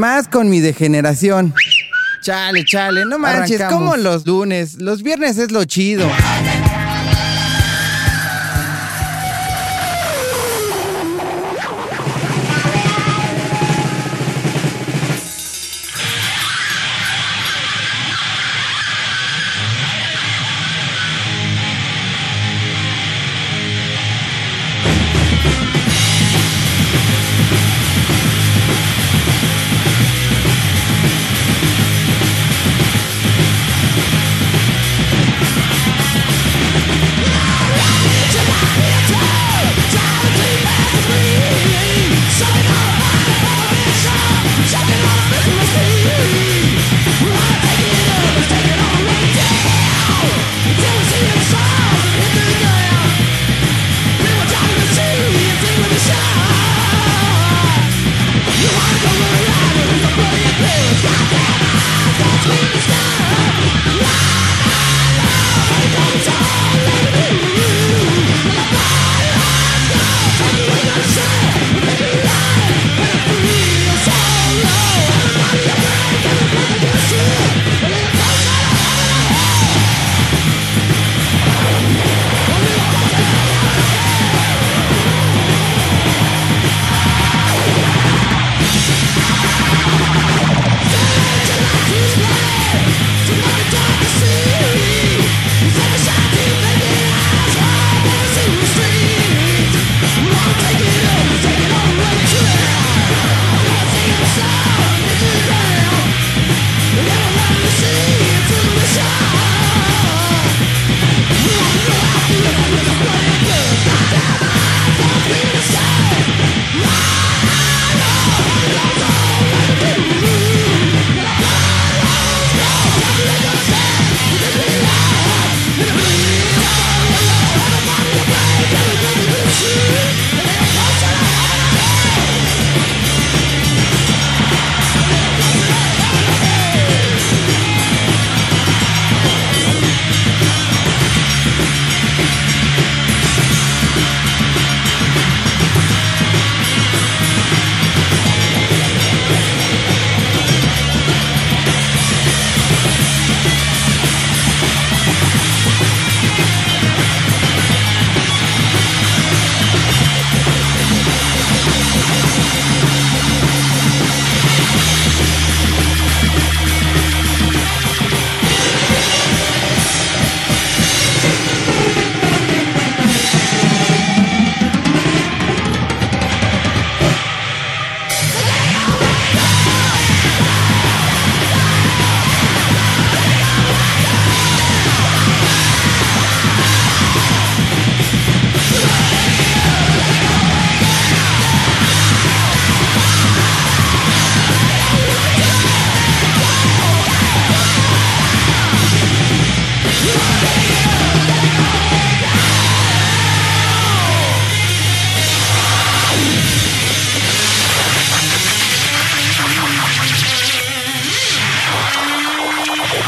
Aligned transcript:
más 0.00 0.26
con 0.28 0.48
mi 0.48 0.60
degeneración. 0.60 1.54
Chale, 2.22 2.64
chale, 2.64 3.04
no 3.04 3.18
manches, 3.18 3.60
Arrancamos. 3.60 3.90
como 3.92 3.96
los 4.02 4.26
lunes. 4.26 4.80
Los 4.80 5.02
viernes 5.02 5.38
es 5.38 5.52
lo 5.52 5.64
chido. 5.64 6.08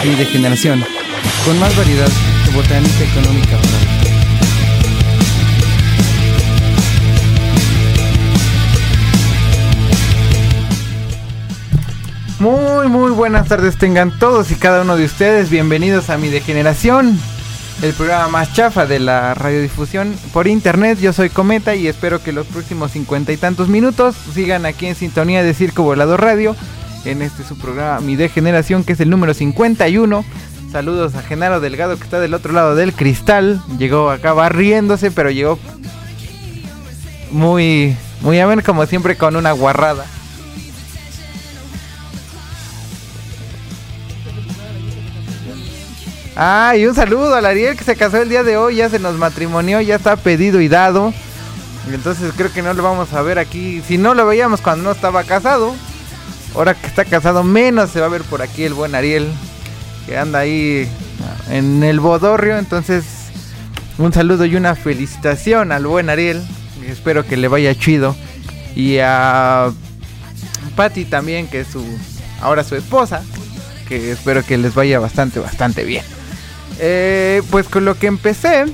Mi 0.05 0.17
degeneración. 0.17 0.85
Con 1.45 1.61
más 1.61 1.77
variedad 1.77 2.09
de 2.09 2.53
botánica 2.53 3.05
económica. 3.05 3.57
Muy, 12.41 12.89
muy 12.89 13.13
buenas 13.13 13.47
tardes 13.47 13.77
tengan 13.77 14.19
todos 14.19 14.51
y 14.51 14.57
cada 14.57 14.83
uno 14.83 14.97
de 14.97 15.05
ustedes. 15.05 15.51
Bienvenidos 15.51 16.11
a 16.11 16.19
mi 16.19 16.31
degeneración, 16.31 17.17
el 17.81 17.93
programa 17.93 18.27
más 18.27 18.53
chafa 18.53 18.87
de 18.87 18.99
la 18.99 19.35
radiodifusión 19.35 20.17
por 20.33 20.49
internet. 20.49 20.99
Yo 21.01 21.13
soy 21.13 21.31
Cometa 21.31 21.77
y 21.77 21.87
espero 21.87 22.21
que 22.21 22.33
los 22.33 22.49
próximos 22.49 22.91
cincuenta 22.91 23.31
y 23.31 23.37
tantos 23.37 23.69
minutos 23.69 24.17
sigan 24.35 24.67
aquí 24.67 24.87
en 24.87 24.97
sintonía 24.97 25.45
de 25.45 25.55
Circo 25.55 25.85
Volador 25.85 26.21
Radio. 26.21 26.57
En 27.05 27.21
este 27.21 27.43
su 27.43 27.59
programa 27.59 28.01
Mi 28.01 28.15
Degeneración, 28.15 28.85
que 28.85 28.93
es 28.93 29.01
el 29.01 29.11
número 29.11 29.35
51. 29.35 30.25
Saludos 30.71 31.15
a 31.17 31.23
Genaro 31.23 31.61
Delgado 31.61 31.97
que 31.97 32.05
está 32.05 32.21
del 32.21 32.33
otro 32.33 32.53
lado 32.53 32.77
del 32.77 32.93
cristal. 32.93 33.61
Llegó 33.77 34.11
acá 34.11 34.33
barriéndose, 34.33 35.11
pero 35.11 35.31
llegó 35.31 35.59
muy, 37.33 37.97
muy 38.21 38.39
a 38.39 38.47
ver 38.47 38.63
como 38.63 38.87
siempre 38.87 39.17
con 39.17 39.35
una 39.35 39.53
guarrada. 39.53 40.07
Ah, 46.37 46.75
y 46.77 46.87
un 46.87 46.95
saludo 46.95 47.35
al 47.35 47.45
Ariel 47.45 47.77
que 47.77 47.85
se 47.85 47.97
casó 47.97 48.23
el 48.23 48.29
día 48.29 48.43
de 48.43 48.57
hoy, 48.57 48.77
ya 48.77 48.89
se 48.89 48.99
nos 48.99 49.17
matrimonió, 49.17 49.81
ya 49.81 49.97
está 49.97 50.17
pedido 50.17 50.61
y 50.61 50.69
dado. 50.69 51.13
Entonces 51.93 52.33
creo 52.37 52.53
que 52.53 52.63
no 52.63 52.73
lo 52.73 52.83
vamos 52.83 53.13
a 53.13 53.23
ver 53.23 53.39
aquí. 53.39 53.83
Si 53.87 53.99
no 53.99 54.15
lo 54.15 54.25
veíamos 54.25 54.61
cuando 54.61 54.85
no 54.85 54.93
estaba 54.93 55.25
casado, 55.25 55.75
ahora 56.55 56.75
que 56.75 56.87
está 56.87 57.05
casado 57.05 57.43
menos 57.43 57.91
se 57.91 58.01
va 58.01 58.07
a 58.07 58.11
ver 58.11 58.23
por 58.23 58.43
aquí 58.43 58.65
el 58.65 58.75
buen 58.75 58.95
Ariel, 58.95 59.29
que 60.07 60.17
anda 60.17 60.41
ahí 60.41 60.89
en 61.51 61.83
el 61.83 62.01
bodorrio. 62.01 62.59
Entonces, 62.59 63.05
un 63.99 64.13
saludo 64.13 64.45
y 64.45 64.57
una 64.57 64.75
felicitación 64.75 65.73
al 65.73 65.87
buen 65.87 66.11
Ariel. 66.11 66.43
Espero 66.87 67.27
que 67.27 67.37
le 67.37 67.49
vaya 67.49 67.75
chido. 67.75 68.17
Y 68.75 68.99
a 68.99 69.71
Patty 70.77 71.05
también, 71.05 71.47
que 71.47 71.61
es 71.61 71.69
su 71.69 71.85
ahora 72.41 72.65
su 72.65 72.75
esposa, 72.75 73.23
que 73.89 74.13
espero 74.13 74.45
que 74.45 74.59
les 74.59 74.75
vaya 74.75 74.99
bastante, 74.99 75.39
bastante 75.39 75.85
bien. 75.85 76.05
Eh, 76.79 77.43
pues 77.51 77.69
con 77.69 77.85
lo 77.85 77.99
que 77.99 78.09
empecé 78.09 78.65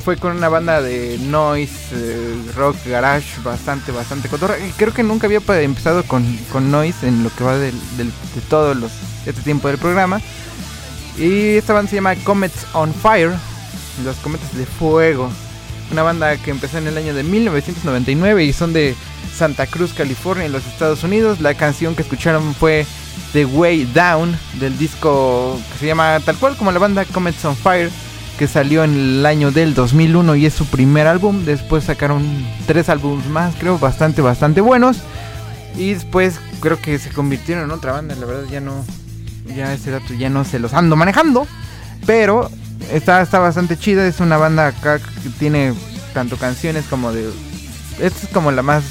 fue 0.00 0.16
con 0.16 0.36
una 0.36 0.48
banda 0.48 0.80
de 0.82 1.18
noise, 1.18 1.74
eh, 1.92 2.34
rock, 2.56 2.76
garage, 2.86 3.40
bastante, 3.42 3.92
bastante 3.92 4.28
cotorra. 4.28 4.56
Creo 4.76 4.92
que 4.92 5.02
nunca 5.02 5.26
había 5.26 5.40
empezado 5.62 6.02
con, 6.04 6.24
con 6.52 6.70
noise 6.70 7.06
en 7.06 7.22
lo 7.22 7.30
que 7.34 7.44
va 7.44 7.56
de 7.56 7.72
todo 8.48 8.74
los, 8.74 8.92
este 9.26 9.42
tiempo 9.42 9.68
del 9.68 9.78
programa. 9.78 10.20
Y 11.16 11.56
esta 11.56 11.72
banda 11.72 11.90
se 11.90 11.96
llama 11.96 12.16
Comets 12.16 12.66
on 12.72 12.92
Fire, 12.92 13.32
los 14.04 14.16
cometas 14.16 14.54
de 14.56 14.66
fuego. 14.66 15.30
Una 15.92 16.02
banda 16.02 16.36
que 16.36 16.50
empezó 16.50 16.78
en 16.78 16.88
el 16.88 16.98
año 16.98 17.14
de 17.14 17.22
1999 17.22 18.44
y 18.44 18.52
son 18.52 18.72
de 18.72 18.96
Santa 19.32 19.66
Cruz, 19.66 19.92
California, 19.92 20.46
en 20.46 20.52
los 20.52 20.66
Estados 20.66 21.04
Unidos. 21.04 21.40
La 21.40 21.54
canción 21.54 21.94
que 21.94 22.02
escucharon 22.02 22.54
fue 22.54 22.86
The 23.32 23.44
Way 23.44 23.84
Down 23.94 24.36
del 24.54 24.76
disco 24.76 25.60
que 25.72 25.78
se 25.78 25.86
llama 25.86 26.20
tal 26.24 26.36
cual 26.36 26.56
como 26.56 26.72
la 26.72 26.78
banda 26.78 27.04
Comets 27.04 27.44
on 27.44 27.56
Fire 27.56 27.90
que 28.38 28.48
salió 28.48 28.84
en 28.84 28.94
el 28.94 29.26
año 29.26 29.50
del 29.50 29.74
2001 29.74 30.36
y 30.36 30.46
es 30.46 30.54
su 30.54 30.66
primer 30.66 31.06
álbum. 31.06 31.44
Después 31.44 31.84
sacaron 31.84 32.24
tres 32.66 32.88
álbumes 32.88 33.26
más, 33.26 33.54
creo, 33.56 33.78
bastante, 33.78 34.22
bastante 34.22 34.60
buenos. 34.60 34.98
Y 35.76 35.92
después 35.94 36.38
creo 36.60 36.80
que 36.80 36.98
se 36.98 37.10
convirtieron 37.10 37.64
en 37.64 37.70
otra 37.70 37.92
banda, 37.92 38.14
la 38.14 38.26
verdad 38.26 38.44
ya 38.50 38.60
no, 38.60 38.84
ya 39.56 39.72
ese 39.72 39.90
dato 39.90 40.14
ya 40.14 40.30
no 40.30 40.44
se 40.44 40.58
los 40.58 40.74
ando 40.74 40.96
manejando. 40.96 41.46
Pero 42.06 42.50
está, 42.92 43.22
está 43.22 43.38
bastante 43.38 43.78
chida, 43.78 44.06
es 44.06 44.20
una 44.20 44.36
banda 44.36 44.68
acá 44.68 44.98
que 44.98 45.30
tiene 45.38 45.74
tanto 46.12 46.36
canciones 46.36 46.84
como 46.86 47.12
de... 47.12 47.30
Esta 48.00 48.26
es 48.26 48.32
como 48.32 48.50
la 48.50 48.62
más 48.62 48.84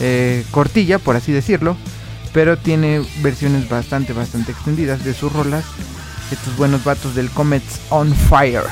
eh, 0.00 0.44
cortilla, 0.50 0.98
por 0.98 1.16
así 1.16 1.32
decirlo. 1.32 1.76
Pero 2.32 2.58
tiene 2.58 3.04
versiones 3.22 3.68
bastante, 3.68 4.12
bastante 4.12 4.52
extendidas 4.52 5.04
de 5.04 5.14
sus 5.14 5.32
rolas 5.32 5.64
estos 6.30 6.56
buenos 6.56 6.84
vatos 6.84 7.14
del 7.14 7.30
Comets 7.30 7.80
on 7.90 8.14
Fire. 8.14 8.64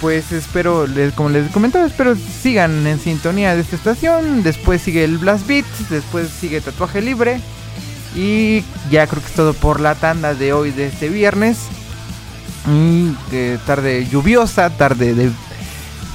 Pues 0.00 0.32
espero, 0.32 0.86
como 1.14 1.30
les 1.30 1.50
comentaba, 1.50 1.86
espero 1.86 2.14
sigan 2.16 2.86
en 2.86 2.98
sintonía 2.98 3.54
de 3.54 3.62
esta 3.62 3.76
estación. 3.76 4.42
Después 4.42 4.82
sigue 4.82 5.04
el 5.04 5.18
Blast 5.18 5.46
Beat, 5.46 5.64
después 5.88 6.28
sigue 6.28 6.60
Tatuaje 6.60 7.00
Libre. 7.00 7.40
Y 8.14 8.62
ya 8.90 9.06
creo 9.06 9.22
que 9.22 9.28
es 9.28 9.34
todo 9.34 9.54
por 9.54 9.80
la 9.80 9.94
tanda 9.94 10.34
de 10.34 10.52
hoy, 10.52 10.70
de 10.70 10.86
este 10.86 11.08
viernes. 11.08 11.58
tarde 13.66 14.06
lluviosa, 14.06 14.70
tarde 14.70 15.14
de 15.14 15.30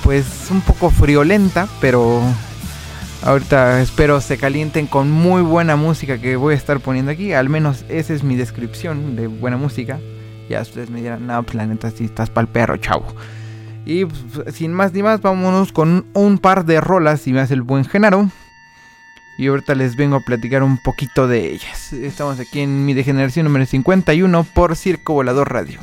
pues 0.04 0.26
un 0.50 0.62
poco 0.62 0.90
friolenta, 0.90 1.68
pero 1.82 2.22
ahorita 3.24 3.82
espero 3.82 4.22
se 4.22 4.38
calienten 4.38 4.88
con 4.88 5.12
muy 5.12 5.42
buena 5.42 5.76
música 5.76 6.18
que 6.20 6.36
voy 6.36 6.54
a 6.54 6.58
estar 6.58 6.80
poniendo 6.80 7.12
aquí. 7.12 7.34
Al 7.34 7.50
menos 7.50 7.84
esa 7.90 8.14
es 8.14 8.24
mi 8.24 8.36
descripción 8.36 9.16
de 9.16 9.28
buena 9.28 9.58
música. 9.58 10.00
Ya 10.50 10.62
ustedes 10.62 10.90
me 10.90 11.02
dirán, 11.02 11.28
no, 11.28 11.44
pues, 11.44 11.94
si 11.96 12.06
estás 12.06 12.30
pa'l 12.30 12.48
perro, 12.48 12.78
chavo. 12.78 13.06
Y 13.86 14.06
pues, 14.06 14.56
sin 14.56 14.74
más 14.74 14.94
ni 14.94 15.04
más, 15.04 15.22
vámonos 15.22 15.72
con 15.72 16.08
un 16.14 16.38
par 16.40 16.66
de 16.66 16.82
rolas, 16.82 17.22
si 17.22 17.34
me 17.34 17.40
hace 17.40 17.54
el 17.54 17.62
buen 17.62 17.86
Genaro. 17.86 18.30
Y 19.38 19.48
ahorita 19.48 19.74
les 19.76 19.96
vengo 19.96 20.18
a 20.18 20.20
platicar 20.20 20.64
un 20.64 20.78
poquito 20.84 21.28
de 21.28 21.54
ellas. 21.54 21.94
Estamos 21.94 22.40
aquí 22.40 22.60
en 22.60 22.86
mi 22.86 22.94
degeneración 22.94 23.46
número 23.46 23.66
51 23.66 24.44
por 24.54 24.76
Circo 24.76 25.14
Volador 25.14 25.54
Radio. 25.54 25.80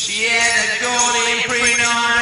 Scratch 0.00 0.80
your 0.80 0.90
back 0.90 1.50
and 1.50 1.78
you 1.78 2.19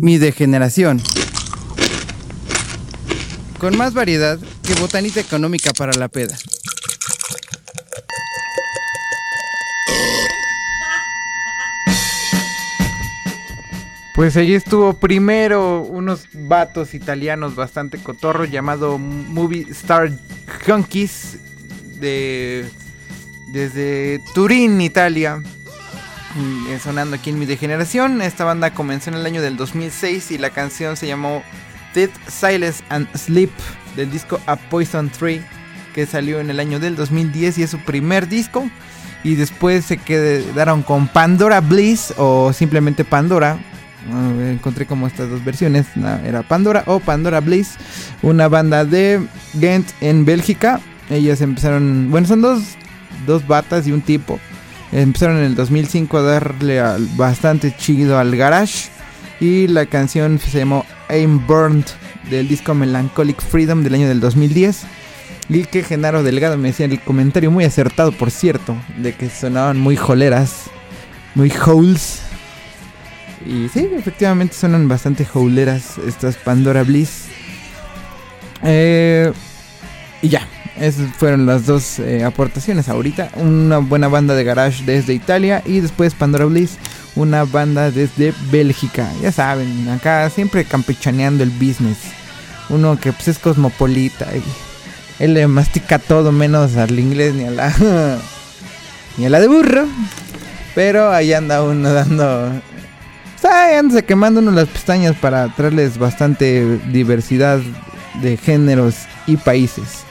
Mi 0.00 0.18
degeneración. 0.18 1.00
Con 3.58 3.76
más 3.76 3.94
variedad 3.94 4.38
que 4.62 4.74
botanita 4.74 5.20
económica 5.20 5.72
para 5.72 5.92
la 5.92 6.08
peda. 6.08 6.36
Pues 14.14 14.36
allí 14.36 14.54
estuvo 14.54 14.94
primero 14.94 15.82
unos 15.82 16.26
vatos 16.32 16.94
italianos 16.94 17.54
bastante 17.54 17.98
cotorros 17.98 18.50
llamado 18.50 18.98
Movie 18.98 19.66
Star 19.70 20.10
Junkies 20.66 21.38
de 22.00 22.68
desde 23.52 24.20
Turín, 24.34 24.80
Italia. 24.80 25.42
Eh, 26.36 26.78
sonando 26.82 27.16
aquí 27.16 27.30
en 27.30 27.38
mi 27.38 27.46
degeneración. 27.46 28.20
Esta 28.20 28.44
banda 28.44 28.72
comenzó 28.72 29.10
en 29.10 29.16
el 29.16 29.26
año 29.26 29.40
del 29.40 29.56
2006 29.56 30.30
y 30.30 30.38
la 30.38 30.50
canción 30.50 30.96
se 30.96 31.06
llamó 31.06 31.42
Death, 31.94 32.12
Silence 32.28 32.84
and 32.90 33.08
Sleep 33.16 33.50
del 33.96 34.10
disco 34.10 34.38
A 34.46 34.56
Poison 34.56 35.08
Tree 35.08 35.42
que 35.94 36.06
salió 36.06 36.38
en 36.38 36.50
el 36.50 36.60
año 36.60 36.78
del 36.78 36.96
2010 36.96 37.58
y 37.58 37.62
es 37.62 37.70
su 37.70 37.78
primer 37.78 38.28
disco. 38.28 38.70
Y 39.24 39.34
después 39.34 39.84
se 39.84 39.96
quedaron 39.96 40.82
con 40.82 41.08
Pandora 41.08 41.60
Bliss 41.60 42.14
o 42.18 42.52
simplemente 42.52 43.04
Pandora. 43.04 43.58
encontré 44.40 44.86
como 44.86 45.06
estas 45.06 45.28
dos 45.28 45.44
versiones. 45.44 45.86
era 46.24 46.42
Pandora 46.42 46.84
o 46.86 47.00
Pandora 47.00 47.40
Bliss. 47.40 47.76
Una 48.22 48.48
banda 48.48 48.84
de 48.84 49.26
Ghent 49.54 49.88
en 50.00 50.24
Bélgica. 50.24 50.80
Ellas 51.10 51.40
empezaron. 51.40 52.10
Bueno, 52.10 52.28
son 52.28 52.42
dos, 52.42 52.62
dos 53.26 53.46
batas 53.46 53.86
y 53.88 53.92
un 53.92 54.02
tipo. 54.02 54.38
Empezaron 54.92 55.38
en 55.38 55.44
el 55.44 55.54
2005 55.54 56.18
a 56.18 56.22
darle 56.22 56.82
bastante 57.16 57.74
chido 57.76 58.18
al 58.18 58.34
garage. 58.36 58.88
Y 59.40 59.68
la 59.68 59.86
canción 59.86 60.38
se 60.38 60.58
llamó 60.58 60.84
Aim 61.08 61.46
Burned 61.46 61.86
del 62.30 62.48
disco 62.48 62.74
Melancholic 62.74 63.40
Freedom 63.40 63.82
del 63.82 63.94
año 63.94 64.08
del 64.08 64.20
2010. 64.20 64.82
Y 65.50 65.64
que 65.64 65.82
Genaro 65.82 66.22
Delgado 66.22 66.58
me 66.58 66.68
decía 66.68 66.86
el 66.86 67.00
comentario 67.00 67.50
muy 67.50 67.64
acertado, 67.64 68.12
por 68.12 68.30
cierto, 68.30 68.76
de 68.98 69.14
que 69.14 69.30
sonaban 69.30 69.78
muy 69.78 69.96
joleras, 69.96 70.64
muy 71.34 71.52
holes. 71.64 72.22
Y 73.46 73.68
sí, 73.68 73.88
efectivamente 73.96 74.54
suenan 74.54 74.88
bastante 74.88 75.26
holeras 75.32 75.96
estas 76.06 76.36
Pandora 76.36 76.82
Bliss. 76.82 77.26
Eh, 78.62 79.32
y 80.20 80.28
ya, 80.28 80.46
esas 80.80 81.14
fueron 81.16 81.46
las 81.46 81.66
dos 81.66 81.98
eh, 81.98 82.24
aportaciones 82.24 82.88
ahorita. 82.88 83.30
Una 83.36 83.78
buena 83.78 84.08
banda 84.08 84.34
de 84.34 84.44
garage 84.44 84.84
desde 84.84 85.14
Italia 85.14 85.62
y 85.64 85.80
después 85.80 86.14
Pandora 86.14 86.44
Bliss, 86.46 86.78
una 87.16 87.44
banda 87.44 87.90
desde 87.90 88.32
Bélgica. 88.50 89.10
Ya 89.22 89.32
saben, 89.32 89.88
acá 89.88 90.28
siempre 90.30 90.64
campechaneando 90.64 91.42
el 91.42 91.50
business. 91.50 91.98
Uno 92.68 92.98
que 92.98 93.12
pues 93.12 93.28
es 93.28 93.38
cosmopolita 93.38 94.26
y 94.36 94.42
él 95.22 95.34
le 95.34 95.46
mastica 95.46 95.98
todo 95.98 96.32
menos 96.32 96.76
al 96.76 96.98
inglés 96.98 97.34
ni 97.34 97.44
a 97.44 97.50
la 97.50 97.72
ni 99.16 99.26
a 99.26 99.30
la 99.30 99.40
de 99.40 99.48
burro. 99.48 99.86
Pero 100.74 101.10
ahí 101.10 101.32
anda 101.32 101.62
uno 101.62 101.92
dando 101.92 102.52
Está 103.38 104.02
quemando 104.02 104.40
uno 104.40 104.50
las 104.50 104.66
pestañas 104.66 105.14
para 105.14 105.48
traerles 105.54 105.96
bastante 105.96 106.78
diversidad 106.90 107.60
de 108.20 108.36
géneros 108.36 108.96
y 109.28 109.36
países. 109.36 110.07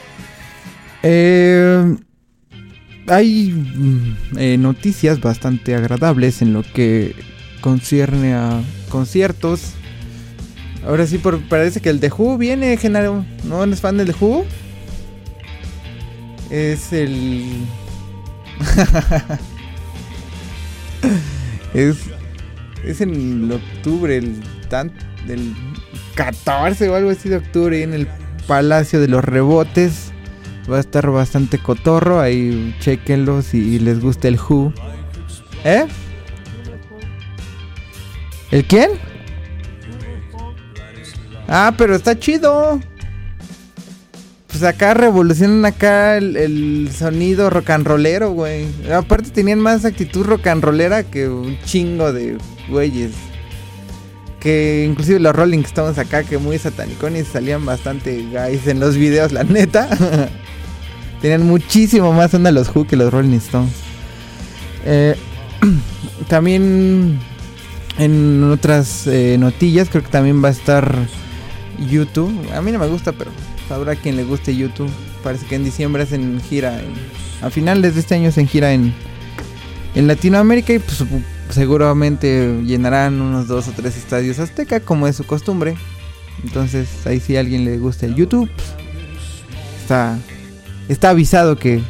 Eh, 1.03 1.95
hay 3.07 3.51
mm, 3.51 4.37
eh, 4.37 4.57
noticias 4.57 5.21
bastante 5.21 5.75
agradables 5.75 6.41
en 6.41 6.53
lo 6.53 6.63
que 6.63 7.15
concierne 7.61 8.33
a 8.33 8.61
conciertos. 8.89 9.73
Ahora 10.85 11.05
sí, 11.05 11.17
parece 11.49 11.81
que 11.81 11.89
el 11.89 11.99
de 11.99 12.09
Who 12.09 12.37
viene, 12.37 12.77
Genaro. 12.77 13.25
¿No 13.43 13.63
eres 13.63 13.81
fan 13.81 13.97
del 13.97 14.07
de 14.07 14.15
Who? 14.19 14.45
Es 16.49 16.93
el. 16.93 17.65
es. 21.73 21.97
Es 22.85 23.01
en 23.01 23.51
octubre, 23.51 24.15
el 24.15 24.39
tan, 24.69 24.93
del 25.25 25.53
14 26.15 26.87
o 26.87 26.95
algo 26.95 27.09
así 27.09 27.27
de 27.27 27.37
octubre, 27.37 27.83
en 27.83 27.93
el 27.93 28.07
Palacio 28.47 29.01
de 29.01 29.09
los 29.09 29.25
Rebotes. 29.25 30.06
Va 30.71 30.77
a 30.77 30.79
estar 30.81 31.09
bastante 31.09 31.57
cotorro. 31.57 32.19
Ahí 32.19 32.75
chequenlo 32.79 33.41
si 33.41 33.79
les 33.79 34.01
gusta 34.01 34.27
el 34.27 34.37
Who. 34.37 34.73
¿Eh? 35.63 35.85
¿El 38.51 38.65
quién? 38.65 38.91
Ah, 41.47 41.73
pero 41.77 41.95
está 41.95 42.17
chido. 42.17 42.79
Pues 44.47 44.63
acá 44.63 44.93
revolucionan 44.93 45.65
acá 45.65 46.17
el, 46.17 46.89
sonido 46.91 47.49
rock 47.49 47.69
and 47.69 47.85
rollero, 47.85 48.31
güey. 48.31 48.65
Aparte 48.91 49.29
tenían 49.29 49.59
más 49.59 49.85
actitud 49.85 50.25
rock 50.25 50.47
and 50.47 50.63
rollera 50.63 51.03
que 51.03 51.29
un 51.29 51.57
chingo 51.63 52.11
de 52.11 52.37
güeyes. 52.69 53.11
Que 54.39 54.85
inclusive 54.89 55.19
los 55.19 55.35
Rolling 55.35 55.59
Stones 55.59 55.97
acá 55.97 56.23
que 56.23 56.37
muy 56.37 56.57
satanicones 56.57 57.27
salían 57.27 57.65
bastante 57.65 58.25
guys 58.31 58.67
en 58.67 58.79
los 58.79 58.95
videos, 58.95 59.31
la 59.31 59.43
neta. 59.43 59.89
Tenían 61.21 61.47
muchísimo 61.47 62.13
más 62.13 62.33
onda 62.33 62.51
los 62.51 62.73
Who 62.75 62.85
que 62.85 62.95
los 62.95 63.11
Rolling 63.11 63.37
Stones. 63.37 63.73
Eh, 64.85 65.15
también 66.27 67.19
en 67.97 68.43
otras 68.43 69.07
eh, 69.07 69.37
notillas 69.39 69.89
creo 69.89 70.03
que 70.03 70.09
también 70.09 70.43
va 70.43 70.49
a 70.49 70.51
estar 70.51 70.95
YouTube. 71.89 72.33
A 72.53 72.61
mí 72.61 72.71
no 72.71 72.79
me 72.79 72.87
gusta, 72.87 73.11
pero 73.11 73.31
habrá 73.69 73.95
quien 73.95 74.15
le 74.15 74.23
guste 74.23 74.55
YouTube. 74.55 74.91
Parece 75.23 75.45
que 75.45 75.55
en 75.55 75.63
diciembre 75.63 76.03
es 76.03 76.11
en 76.11 76.39
gira. 76.41 76.79
a 77.41 77.49
finales 77.49 77.95
de 77.95 78.01
este 78.01 78.15
año 78.15 78.29
es 78.29 78.37
en 78.37 78.47
gira 78.47 78.73
en, 78.73 78.93
en 79.95 80.07
Latinoamérica 80.07 80.73
y 80.73 80.79
pues 80.79 81.03
seguramente 81.49 82.61
llenarán 82.63 83.21
unos 83.21 83.47
dos 83.47 83.67
o 83.67 83.71
tres 83.71 83.97
estadios 83.97 84.39
azteca 84.39 84.79
como 84.79 85.07
es 85.07 85.15
su 85.15 85.25
costumbre. 85.25 85.75
Entonces 86.43 86.87
ahí 87.07 87.19
si 87.19 87.35
a 87.35 87.39
alguien 87.39 87.65
le 87.65 87.79
gusta 87.79 88.05
el 88.05 88.15
YouTube, 88.15 88.49
está 89.81 90.19
está 90.89 91.09
avisado 91.09 91.57
que 91.57 91.81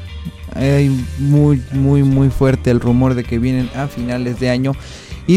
hay 0.56 0.89
muy, 1.20 1.62
muy, 1.72 2.04
muy 2.04 2.30
fuerte 2.30 2.72
el 2.72 2.80
rumor 2.80 3.13
de 3.13 3.24
que 3.24 3.39
vienen 3.39 3.70
a 3.75 3.88
finales 3.88 4.39
de 4.39 4.50
año. 4.50 4.74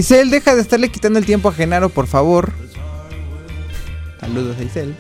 Cell, 0.02 0.30
deja 0.30 0.54
de 0.54 0.62
estarle 0.62 0.88
quitando 0.88 1.18
el 1.18 1.26
tiempo 1.26 1.48
a 1.48 1.52
Genaro, 1.52 1.88
por 1.88 2.06
favor. 2.06 2.52
Saludos 4.20 4.56
a 4.58 4.62
Isel. 4.62 4.94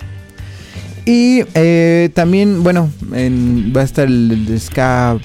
Y 1.06 1.42
eh, 1.54 2.10
también, 2.14 2.62
bueno, 2.62 2.90
va 3.10 3.80
a 3.80 3.84
estar 3.84 4.08
el, 4.08 4.60
Ska 4.60 5.18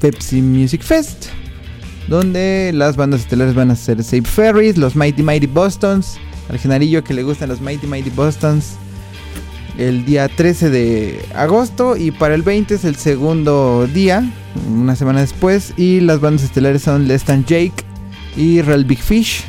Pepsi 0.00 0.40
Music 0.40 0.82
Fest. 0.82 1.26
Donde 2.08 2.70
las 2.72 2.96
bandas 2.96 3.22
estelares 3.22 3.54
van 3.54 3.72
a 3.72 3.76
ser 3.76 4.02
Save 4.04 4.22
Ferries, 4.22 4.78
los 4.78 4.94
Mighty 4.94 5.24
Mighty 5.24 5.48
Bostons. 5.48 6.18
Al 6.48 6.58
Genarillo 6.58 7.02
que 7.02 7.12
le 7.12 7.24
gustan 7.24 7.48
los 7.48 7.60
Mighty 7.60 7.88
Mighty 7.88 8.10
Bostons 8.10 8.76
el 9.78 10.04
día 10.04 10.28
13 10.28 10.70
de 10.70 11.24
agosto 11.34 11.96
y 11.96 12.10
para 12.10 12.34
el 12.34 12.42
20 12.42 12.74
es 12.74 12.84
el 12.84 12.96
segundo 12.96 13.86
día, 13.86 14.24
una 14.70 14.96
semana 14.96 15.20
después. 15.20 15.74
Y 15.76 16.00
las 16.00 16.20
bandas 16.20 16.44
estelares 16.44 16.82
son 16.82 17.08
Less 17.08 17.24
Than 17.24 17.44
Jake 17.44 17.74
y 18.36 18.62
Real 18.62 18.84
Big 18.84 19.00
Fish. 19.00 19.44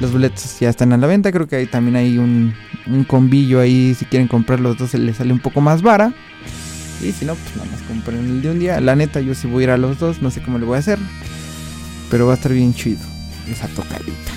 Los 0.00 0.12
boletos 0.12 0.60
ya 0.60 0.68
están 0.68 0.92
a 0.92 0.98
la 0.98 1.06
venta, 1.06 1.32
creo 1.32 1.48
que 1.48 1.56
ahí 1.56 1.66
también 1.66 1.96
hay 1.96 2.18
un, 2.18 2.54
un 2.86 3.04
combillo 3.04 3.60
ahí, 3.60 3.94
si 3.98 4.04
quieren 4.04 4.28
comprar 4.28 4.60
los 4.60 4.76
dos 4.76 4.90
se 4.90 4.98
les 4.98 5.16
sale 5.16 5.32
un 5.32 5.40
poco 5.40 5.60
más 5.60 5.80
vara. 5.80 6.12
Y 7.02 7.12
si 7.12 7.24
no, 7.24 7.34
pues 7.34 7.56
nada 7.56 7.70
más 7.70 7.82
compren 7.82 8.18
el 8.18 8.42
de 8.42 8.50
un 8.50 8.58
día. 8.58 8.80
La 8.80 8.96
neta, 8.96 9.20
yo 9.20 9.34
sí 9.34 9.46
voy 9.46 9.62
a 9.62 9.64
ir 9.64 9.70
a 9.70 9.76
los 9.76 9.98
dos, 9.98 10.22
no 10.22 10.30
sé 10.30 10.42
cómo 10.42 10.58
le 10.58 10.66
voy 10.66 10.76
a 10.76 10.80
hacer. 10.80 10.98
Pero 12.10 12.26
va 12.26 12.32
a 12.32 12.36
estar 12.36 12.52
bien 12.52 12.74
chido 12.74 13.00
esa 13.50 13.68
tocadita. 13.68 14.32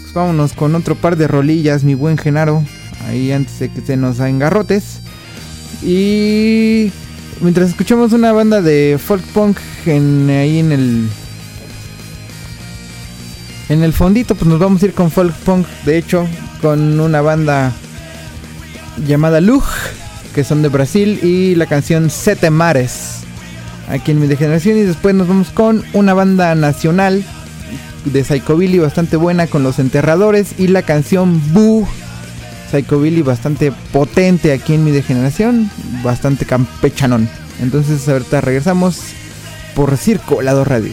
Pues 0.00 0.12
vámonos 0.12 0.52
con 0.52 0.74
otro 0.74 0.94
par 0.94 1.16
de 1.16 1.28
rolillas, 1.28 1.84
mi 1.84 1.94
buen 1.94 2.18
Genaro. 2.18 2.62
Ahí 3.06 3.32
antes 3.32 3.58
de 3.58 3.70
que 3.70 3.80
se 3.80 3.96
nos 3.96 4.20
hagan 4.20 4.38
garrotes. 4.38 5.00
Y 5.82 6.92
mientras 7.40 7.70
escuchamos 7.70 8.12
una 8.12 8.32
banda 8.32 8.62
de 8.62 8.98
folk 9.04 9.22
punk 9.32 9.58
ahí 9.86 10.58
en 10.58 10.72
el 10.72 11.08
en 13.68 13.82
el 13.82 13.92
fondito, 13.92 14.34
pues 14.34 14.46
nos 14.48 14.58
vamos 14.58 14.82
a 14.82 14.86
ir 14.86 14.92
con 14.92 15.10
folk 15.10 15.34
punk. 15.34 15.66
De 15.86 15.96
hecho, 15.96 16.26
con 16.60 17.00
una 17.00 17.22
banda 17.22 17.72
llamada 19.06 19.40
Lug, 19.40 19.64
que 20.34 20.44
son 20.44 20.62
de 20.62 20.68
Brasil, 20.68 21.18
y 21.22 21.54
la 21.54 21.66
canción 21.66 22.10
Sete 22.10 22.50
Mares, 22.50 23.20
aquí 23.88 24.12
en 24.12 24.20
mi 24.20 24.26
degeneración. 24.26 24.76
Y 24.76 24.82
después 24.82 25.14
nos 25.14 25.26
vamos 25.26 25.50
con 25.50 25.84
una 25.94 26.12
banda 26.12 26.54
nacional 26.54 27.24
de 28.04 28.24
Psychobilly 28.24 28.78
bastante 28.78 29.16
buena 29.16 29.46
con 29.46 29.62
los 29.62 29.78
enterradores 29.78 30.54
y 30.58 30.66
la 30.66 30.82
canción 30.82 31.40
Boo. 31.52 31.88
Psychobilly 32.72 33.20
bastante 33.20 33.70
potente 33.70 34.50
aquí 34.50 34.72
en 34.72 34.82
mi 34.82 34.92
degeneración, 34.92 35.70
bastante 36.02 36.46
campechanón. 36.46 37.28
Entonces 37.60 38.08
ahorita 38.08 38.40
regresamos 38.40 38.96
por 39.74 39.94
Circo 39.98 40.40
Lado 40.40 40.64
Radio. 40.64 40.90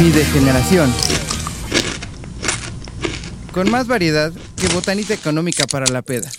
Mi 0.00 0.10
degeneración. 0.10 0.90
Con 3.52 3.70
más 3.70 3.86
variedad 3.86 4.32
que 4.56 4.68
botanita 4.68 5.12
económica 5.12 5.66
para 5.66 5.84
la 5.92 6.00
peda. 6.00 6.30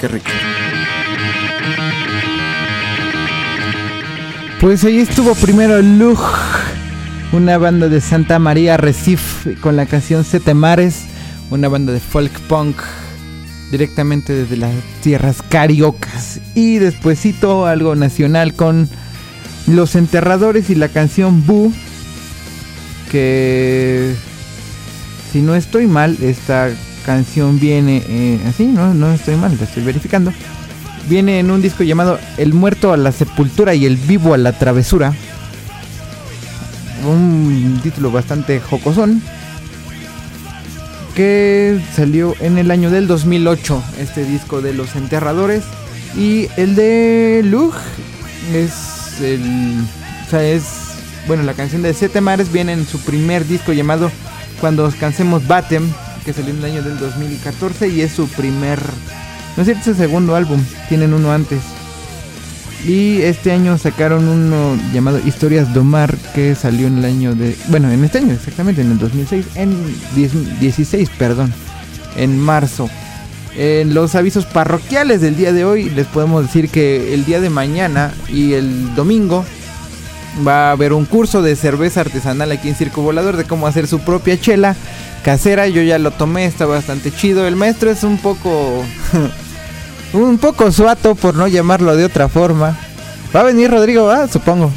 Qué 0.00 0.08
rico. 0.08 0.30
Pues 4.60 4.84
ahí 4.84 4.98
estuvo 4.98 5.34
primero 5.34 5.80
Lug, 5.80 6.18
una 7.32 7.58
banda 7.58 7.88
de 7.88 8.00
Santa 8.00 8.38
María 8.38 8.76
Recife 8.76 9.54
con 9.56 9.76
la 9.76 9.86
canción 9.86 10.24
Sete 10.24 10.54
Mares, 10.54 11.04
una 11.50 11.68
banda 11.68 11.92
de 11.92 12.00
folk 12.00 12.32
punk 12.40 12.76
directamente 13.70 14.32
desde 14.32 14.56
las 14.56 14.72
tierras 15.02 15.42
cariocas. 15.42 16.40
Y 16.54 16.78
despuesito 16.78 17.66
algo 17.66 17.94
nacional 17.94 18.54
con 18.54 18.88
Los 19.66 19.94
Enterradores 19.96 20.70
y 20.70 20.74
la 20.74 20.88
canción 20.88 21.46
Boo, 21.46 21.72
que 23.10 24.14
si 25.32 25.40
no 25.40 25.54
estoy 25.54 25.86
mal, 25.86 26.16
esta 26.22 26.70
canción 27.04 27.58
viene 27.58 28.02
eh, 28.06 28.40
así, 28.48 28.66
no, 28.66 28.94
no 28.94 29.12
estoy 29.12 29.36
mal, 29.36 29.56
lo 29.56 29.64
estoy 29.64 29.82
verificando. 29.82 30.32
Viene 31.08 31.40
en 31.40 31.50
un 31.50 31.62
disco 31.62 31.82
llamado 31.82 32.18
El 32.36 32.54
muerto 32.54 32.92
a 32.92 32.96
la 32.96 33.12
sepultura 33.12 33.74
y 33.74 33.86
el 33.86 33.96
vivo 33.96 34.34
a 34.34 34.38
la 34.38 34.52
travesura. 34.52 35.12
Un 37.06 37.80
título 37.82 38.10
bastante 38.10 38.60
jocosón. 38.60 39.22
Que 41.14 41.80
salió 41.94 42.34
en 42.40 42.58
el 42.58 42.70
año 42.70 42.90
del 42.90 43.06
2008, 43.08 43.82
este 43.98 44.24
disco 44.24 44.60
de 44.60 44.74
los 44.74 44.94
enterradores. 44.94 45.64
Y 46.16 46.48
el 46.56 46.74
de 46.74 47.42
Lug 47.44 47.74
es 48.54 49.20
el... 49.20 49.82
O 50.26 50.30
sea, 50.30 50.44
es... 50.44 50.64
Bueno, 51.26 51.42
la 51.42 51.54
canción 51.54 51.82
de 51.82 51.92
Siete 51.92 52.20
Mares 52.20 52.52
viene 52.52 52.72
en 52.72 52.86
su 52.86 52.98
primer 53.00 53.46
disco 53.46 53.72
llamado 53.72 54.10
Cuando 54.60 54.84
os 54.84 54.94
cansemos 54.94 55.46
Batem, 55.46 55.92
que 56.24 56.32
salió 56.32 56.50
en 56.50 56.58
el 56.58 56.64
año 56.64 56.82
del 56.82 56.98
2014 56.98 57.88
y 57.88 58.00
es 58.02 58.12
su 58.12 58.28
primer... 58.28 58.80
No 59.56 59.62
es 59.62 59.66
cierto, 59.66 59.90
el 59.90 59.96
segundo 59.96 60.36
álbum, 60.36 60.62
tienen 60.88 61.12
uno 61.12 61.32
antes. 61.32 61.60
Y 62.86 63.20
este 63.22 63.52
año 63.52 63.76
sacaron 63.76 64.26
uno 64.26 64.78
llamado 64.92 65.18
Historias 65.18 65.72
de 65.74 65.80
Omar 65.80 66.16
que 66.34 66.54
salió 66.54 66.86
en 66.86 66.98
el 66.98 67.04
año 67.04 67.34
de... 67.34 67.56
Bueno, 67.68 67.90
en 67.90 68.02
este 68.04 68.18
año 68.18 68.32
exactamente, 68.32 68.80
en 68.80 68.92
el 68.92 68.98
2006, 68.98 69.46
en 69.56 69.76
10 70.14 70.60
16, 70.60 71.10
perdón, 71.18 71.52
en 72.16 72.38
marzo. 72.38 72.88
En 73.56 73.92
los 73.92 74.14
avisos 74.14 74.46
parroquiales 74.46 75.20
del 75.20 75.36
día 75.36 75.52
de 75.52 75.64
hoy 75.64 75.90
les 75.90 76.06
podemos 76.06 76.44
decir 76.44 76.68
que 76.70 77.12
el 77.12 77.24
día 77.24 77.40
de 77.40 77.50
mañana 77.50 78.14
y 78.28 78.52
el 78.54 78.94
domingo 78.94 79.44
va 80.46 80.68
a 80.68 80.72
haber 80.72 80.92
un 80.92 81.04
curso 81.04 81.42
de 81.42 81.56
cerveza 81.56 82.00
artesanal 82.00 82.52
aquí 82.52 82.68
en 82.68 82.76
Circo 82.76 83.02
Volador 83.02 83.36
de 83.36 83.44
cómo 83.44 83.66
hacer 83.66 83.86
su 83.88 84.00
propia 84.00 84.40
chela 84.40 84.76
casera. 85.20 85.68
Yo 85.68 85.82
ya 85.82 85.98
lo 85.98 86.10
tomé, 86.10 86.46
está 86.46 86.66
bastante 86.66 87.10
chido. 87.10 87.46
El 87.46 87.56
maestro 87.56 87.90
es 87.90 88.02
un 88.02 88.18
poco. 88.18 88.84
un 90.12 90.38
poco 90.38 90.72
suato, 90.72 91.14
por 91.14 91.34
no 91.34 91.46
llamarlo 91.48 91.96
de 91.96 92.04
otra 92.04 92.28
forma. 92.28 92.78
Va 93.34 93.40
a 93.40 93.44
venir 93.44 93.70
Rodrigo, 93.70 94.10
ah, 94.10 94.26
supongo. 94.28 94.72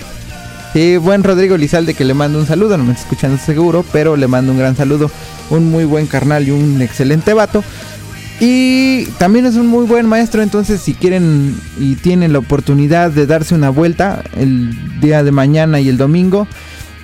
Sí, 0.74 0.98
buen 0.98 1.24
Rodrigo 1.24 1.56
Lizalde 1.56 1.94
que 1.94 2.04
le 2.04 2.16
mando 2.16 2.40
un 2.40 2.48
saludo, 2.48 2.78
no 2.78 2.84
me 2.84 2.94
está 2.94 3.04
escuchando 3.04 3.38
seguro, 3.38 3.86
pero 3.92 4.16
le 4.16 4.28
mando 4.28 4.52
un 4.52 4.58
gran 4.58 4.76
saludo. 4.76 5.10
Un 5.50 5.70
muy 5.70 5.86
buen 5.86 6.08
carnal 6.08 6.48
y 6.48 6.52
un 6.52 6.82
excelente 6.82 7.34
vato. 7.34 7.64
Y 8.40 9.06
también 9.20 9.46
es 9.46 9.56
un 9.56 9.68
muy 9.68 9.86
buen 9.86 10.08
maestro, 10.08 10.42
entonces 10.42 10.82
si 10.82 10.94
quieren 10.96 11.56
y 11.80 11.96
tienen 11.96 12.34
la 12.34 12.40
oportunidad 12.40 13.12
de 13.12 13.28
darse 13.28 13.56
una 13.56 13.70
vuelta 13.70 14.24
el 14.36 15.00
día 15.00 15.24
de 15.24 15.32
mañana 15.32 15.80
y 15.80 15.90
el 15.90 15.98
domingo, 15.98 16.48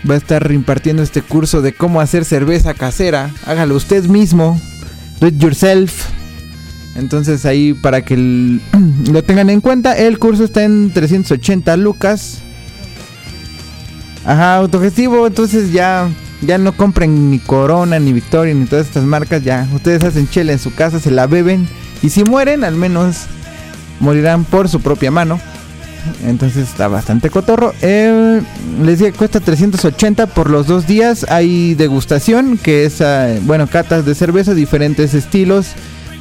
va 0.09 0.15
a 0.15 0.17
estar 0.17 0.51
impartiendo 0.51 1.03
este 1.03 1.21
curso 1.21 1.61
de 1.61 1.73
cómo 1.73 2.01
hacer 2.01 2.25
cerveza 2.25 2.73
casera. 2.73 3.31
Hágalo 3.45 3.75
usted 3.75 4.05
mismo, 4.05 4.59
do 5.19 5.27
it 5.27 5.41
yourself. 5.41 6.05
Entonces 6.95 7.45
ahí 7.45 7.73
para 7.73 8.03
que 8.03 8.17
lo 9.11 9.23
tengan 9.23 9.49
en 9.49 9.61
cuenta, 9.61 9.97
el 9.97 10.19
curso 10.19 10.43
está 10.43 10.63
en 10.63 10.91
380 10.91 11.77
lucas. 11.77 12.39
Ajá, 14.25 14.57
autogestivo, 14.57 15.27
entonces 15.27 15.71
ya 15.71 16.09
ya 16.41 16.57
no 16.57 16.71
compren 16.75 17.31
ni 17.31 17.39
Corona 17.39 17.99
ni 17.99 18.13
Victoria 18.13 18.53
ni 18.53 18.65
todas 18.65 18.87
estas 18.87 19.03
marcas, 19.03 19.43
ya 19.43 19.67
ustedes 19.73 20.03
hacen 20.03 20.29
chela 20.29 20.53
en 20.53 20.59
su 20.59 20.73
casa, 20.73 20.99
se 20.99 21.11
la 21.11 21.27
beben 21.27 21.67
y 22.01 22.09
si 22.09 22.23
mueren 22.23 22.63
al 22.63 22.75
menos 22.75 23.25
morirán 23.99 24.45
por 24.45 24.69
su 24.69 24.81
propia 24.81 25.11
mano. 25.11 25.39
Entonces 26.25 26.69
está 26.69 26.87
bastante 26.87 27.29
cotorro. 27.29 27.73
Eh, 27.81 28.41
les 28.83 28.99
que 28.99 29.11
cuesta 29.13 29.39
380 29.39 30.27
por 30.27 30.49
los 30.49 30.67
dos 30.67 30.87
días. 30.87 31.25
Hay 31.29 31.75
degustación, 31.75 32.57
que 32.57 32.85
es, 32.85 33.01
eh, 33.01 33.39
bueno, 33.43 33.67
catas 33.67 34.05
de 34.05 34.15
cerveza, 34.15 34.53
diferentes 34.53 35.13
estilos, 35.13 35.67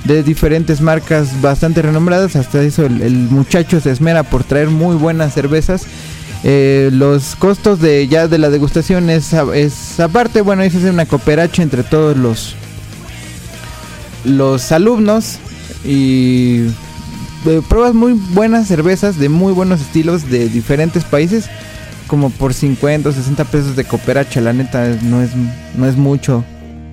de 0.04 0.22
diferentes 0.22 0.80
marcas 0.80 1.40
bastante 1.40 1.82
renombradas. 1.82 2.36
Hasta 2.36 2.62
eso 2.62 2.86
el, 2.86 3.28
muchacho 3.30 3.80
se 3.80 3.90
esmera 3.90 4.22
por 4.22 4.44
traer 4.44 4.68
muy 4.68 4.96
buenas 4.96 5.34
cervezas. 5.34 5.86
Eh, 6.44 6.90
los 6.92 7.34
costos 7.36 7.80
de 7.80 8.06
ya 8.06 8.28
de 8.28 8.38
la 8.38 8.48
degustación 8.48 9.10
es 9.10 9.34
aparte, 9.98 10.40
bueno, 10.40 10.62
ahí 10.62 10.70
se 10.70 10.78
hace 10.78 10.90
una 10.90 11.06
cooperacha 11.06 11.62
entre 11.62 11.82
todos 11.82 12.16
los 12.16 12.54
los 14.24 14.72
alumnos 14.72 15.38
y 15.84 16.64
eh, 17.48 17.62
pruebas 17.68 17.94
muy 17.94 18.12
buenas 18.12 18.68
cervezas 18.68 19.18
de 19.18 19.28
muy 19.28 19.52
buenos 19.52 19.80
estilos 19.80 20.30
de 20.30 20.48
diferentes 20.48 21.04
países 21.04 21.48
como 22.06 22.30
por 22.30 22.54
50 22.54 23.08
o 23.08 23.12
60 23.12 23.44
pesos 23.46 23.74
de 23.76 23.84
cooperacha 23.84 24.40
la 24.40 24.52
neta 24.52 24.96
no 25.02 25.22
es 25.22 25.30
no 25.76 25.86
es 25.86 25.96
mucho 25.96 26.44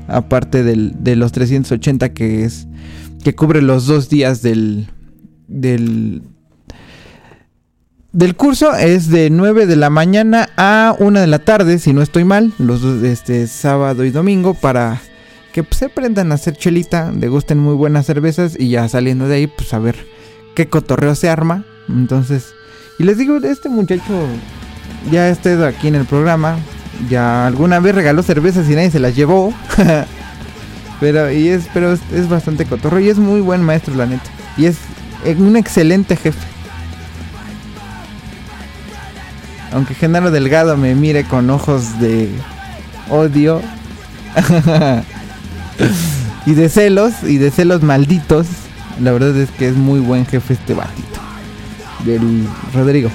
aparte 0.08 0.64
del, 0.64 1.04
de 1.04 1.16
los 1.16 1.32
380 1.32 2.14
que 2.14 2.46
es 2.46 2.68
que 3.24 3.36
cubre 3.36 3.62
los 3.62 3.86
dos 3.86 4.10
días 4.10 4.42
del 4.42 4.88
del 5.48 6.24
del 8.16 8.36
curso 8.36 8.74
es 8.74 9.10
de 9.10 9.30
9 9.30 9.66
de 9.66 9.76
la 9.76 9.90
mañana 9.90 10.48
a 10.56 10.96
1 11.00 11.20
de 11.20 11.28
la 11.28 11.40
tarde, 11.40 11.80
si 11.80 11.92
no 11.92 12.02
estoy 12.02 12.24
mal, 12.24 12.54
los 12.60 12.82
dos, 12.82 13.04
este 13.04 13.46
sábado 13.48 14.06
y 14.06 14.10
domingo 14.10 14.54
para 14.54 15.02
que 15.52 15.64
pues, 15.64 15.80
se 15.80 15.86
aprendan 15.86 16.32
a 16.32 16.36
hacer 16.36 16.56
chelita, 16.56 17.12
degusten 17.12 17.60
muy 17.60 17.76
buenas 17.76 18.06
cervezas 18.06 18.56
y 18.58 18.70
ya 18.70 18.88
saliendo 18.88 19.28
de 19.28 19.36
ahí 19.36 19.48
pues 19.48 19.74
a 19.74 19.80
ver 19.80 20.15
qué 20.56 20.68
cotorreo 20.68 21.14
se 21.14 21.30
arma. 21.30 21.64
Entonces, 21.88 22.56
y 22.98 23.04
les 23.04 23.18
digo, 23.18 23.38
este 23.38 23.70
muchacho 23.70 24.28
ya 25.12 25.30
estado 25.30 25.68
aquí 25.68 25.88
en 25.88 25.96
el 25.96 26.06
programa, 26.06 26.58
ya 27.10 27.46
alguna 27.46 27.80
vez 27.80 27.94
regaló 27.94 28.24
cervezas 28.24 28.68
y 28.70 28.74
nadie 28.74 28.90
se 28.90 29.00
las 29.00 29.16
llevó. 29.16 29.54
pero 31.00 31.28
es 31.28 31.68
pero 31.74 31.94
es, 31.94 32.30
bastante 32.30 32.66
cotorreo 32.66 33.02
y 33.02 33.10
es 33.10 33.20
muy 33.20 33.42
buen 33.42 33.62
maestro 33.62 33.94
la 33.94 34.08
neta. 34.08 34.26
Y 34.58 34.66
es 34.66 34.78
un 35.38 35.56
excelente 35.56 36.16
jefe. 36.16 36.56
aunque 39.76 39.94
Genaro 39.94 40.32
Delgado 40.32 40.78
me 40.78 40.96
mire 40.96 41.26
con 41.26 41.50
ojos 41.50 42.00
de 42.00 42.30
odio 43.10 43.62
y 46.46 46.54
de 46.54 46.70
celos, 46.70 47.24
y 47.24 47.40
de 47.40 47.52
celos 47.52 47.84
malditos, 47.84 48.48
la 49.02 49.12
verdad 49.12 49.36
es 49.38 49.50
que 49.52 49.68
es 49.68 49.76
muy 49.76 50.00
buen 50.00 50.26
jefe 50.26 50.54
este 50.54 50.74
batito 50.74 51.20
del 52.06 52.48
Rodrigo. 52.74 53.10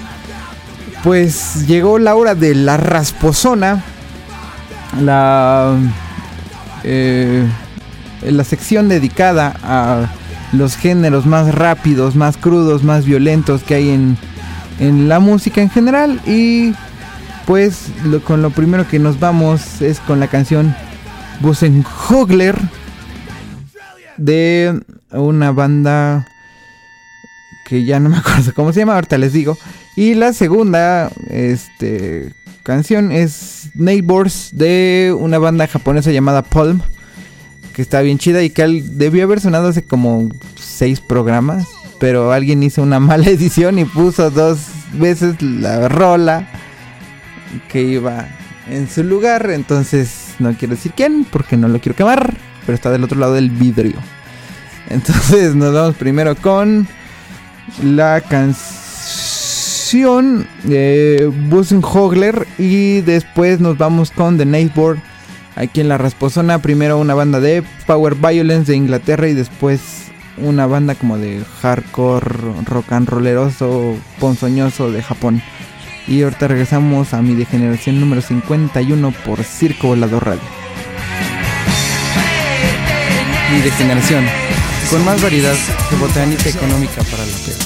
Pues 1.03 1.67
llegó 1.67 1.99
la 1.99 2.15
hora 2.15 2.35
de 2.35 2.55
la 2.55 2.77
rasposona, 2.77 3.83
la, 5.01 5.75
eh, 6.85 7.47
la 8.23 8.45
sección 8.45 8.89
dedicada 8.89 9.55
a 9.63 10.11
los 10.53 10.77
géneros 10.77 11.25
más 11.25 11.55
rápidos, 11.55 12.17
más 12.17 12.37
crudos, 12.37 12.85
más 12.85 13.07
violentos 13.07 13.63
que 13.63 13.75
hay 13.75 13.91
en, 13.91 14.19
en 14.79 15.09
la 15.09 15.21
música 15.21 15.63
en 15.63 15.71
general. 15.71 16.21
Y 16.27 16.75
pues 17.47 17.87
con 18.27 18.43
lo 18.43 18.51
primero 18.51 18.87
que 18.87 18.99
nos 18.99 19.19
vamos 19.19 19.81
es 19.81 20.01
con 20.01 20.21
la 20.21 20.29
canción 20.29 20.75
Hogler 22.09 22.57
de 24.21 24.81
una 25.11 25.51
banda 25.51 26.29
que 27.65 27.85
ya 27.85 28.01
no 28.01 28.11
me 28.11 28.17
acuerdo 28.19 28.53
cómo 28.55 28.73
se 28.73 28.81
llama, 28.81 28.95
ahorita 28.95 29.19
les 29.19 29.33
digo. 29.33 29.59
Y 29.97 30.15
la 30.15 30.33
segunda 30.33 31.11
este, 31.29 32.33
canción 32.63 33.13
es 33.13 33.71
Neighbors 33.75 34.51
de 34.53 35.15
una 35.19 35.39
banda 35.39 35.67
japonesa 35.67 36.11
llamada 36.11 36.43
Palm, 36.43 36.81
que 37.73 37.83
está 37.83 38.01
bien 38.03 38.19
chida 38.19 38.43
y 38.43 38.51
que 38.51 38.67
debió 38.85 39.25
haber 39.25 39.41
sonado 39.41 39.69
hace 39.69 39.83
como 39.83 40.29
seis 40.57 41.01
programas, 41.01 41.67
pero 41.99 42.33
alguien 42.33 42.63
hizo 42.63 42.83
una 42.83 43.01
mala 43.01 43.29
edición 43.29 43.79
y 43.79 43.85
puso 43.85 44.31
dos 44.31 44.59
veces 44.95 45.41
la 45.41 45.89
rola 45.89 46.49
que 47.69 47.83
iba 47.83 48.29
en 48.69 48.89
su 48.89 49.03
lugar, 49.03 49.51
entonces 49.51 50.35
no 50.39 50.55
quiero 50.55 50.75
decir 50.75 50.93
quién 50.95 51.25
porque 51.25 51.57
no 51.57 51.69
lo 51.69 51.81
quiero 51.81 51.97
quemar, 51.97 52.37
pero 52.65 52.75
está 52.75 52.91
del 52.91 53.05
otro 53.05 53.19
lado 53.19 53.35
del 53.35 53.51
vidrio. 53.51 53.97
Entonces 54.89 55.55
nos 55.55 55.73
vamos 55.73 55.97
primero 55.97 56.35
con 56.37 56.87
la 57.83 58.21
canción 58.21 60.47
de 60.65 61.33
Hogler 61.83 62.47
y 62.59 63.01
después 63.01 63.61
nos 63.61 63.79
vamos 63.79 64.11
con 64.11 64.39
The 64.39 64.47
Neighbor 64.47 64.99
aquí 65.57 65.81
en 65.81 65.89
la 65.89 65.99
Rasposona. 65.99 66.61
Primero 66.61 66.99
una 66.99 67.15
banda 67.15 67.41
de 67.41 67.63
Power 67.87 68.15
Violence 68.15 68.73
de 68.73 68.77
Inglaterra 68.77 69.29
y 69.29 69.35
después 69.35 69.81
una 70.39 70.67
banda 70.67 70.95
como 70.95 71.19
de 71.19 71.43
hardcore 71.61 72.27
rock 72.67 72.93
and 72.93 73.09
rolleroso, 73.09 73.97
ponzoñoso 74.19 74.91
de 74.91 75.03
Japón. 75.03 75.43
Y 76.07 76.23
ahorita 76.23 76.49
regresamos 76.49 77.15
a 77.15 77.23
mi 77.23 77.35
degeneración 77.35 78.01
número 78.01 78.23
51 78.23 79.13
por 79.25 79.45
Circo 79.45 79.89
Volador 79.89 80.27
Radio. 80.27 80.60
Mi 83.51 83.61
degeneración, 83.61 84.25
con 84.91 85.05
más 85.05 85.21
variedad 85.21 85.57
de 85.91 85.97
botánica 85.97 86.49
económica 86.49 87.03
para 87.03 87.27
la 87.27 87.37
tierra. 87.37 87.65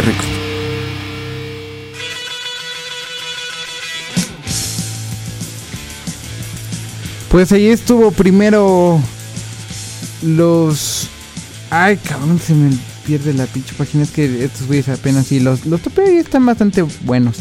Rico. 0.00 0.24
Pues 7.30 7.52
ahí 7.52 7.68
estuvo 7.68 8.10
primero 8.10 9.00
los... 10.22 11.08
Ay, 11.70 11.98
cabrón, 11.98 12.40
se 12.44 12.54
me 12.54 12.70
pierde 13.06 13.34
la 13.34 13.46
pinche 13.46 13.74
página. 13.74 14.04
Es 14.04 14.10
que 14.10 14.44
estos 14.44 14.66
güeyes 14.66 14.88
apenas 14.88 15.26
sí 15.26 15.38
los, 15.40 15.66
los 15.66 15.82
topé 15.82 16.14
y 16.14 16.16
están 16.18 16.46
bastante 16.46 16.82
buenos. 17.02 17.36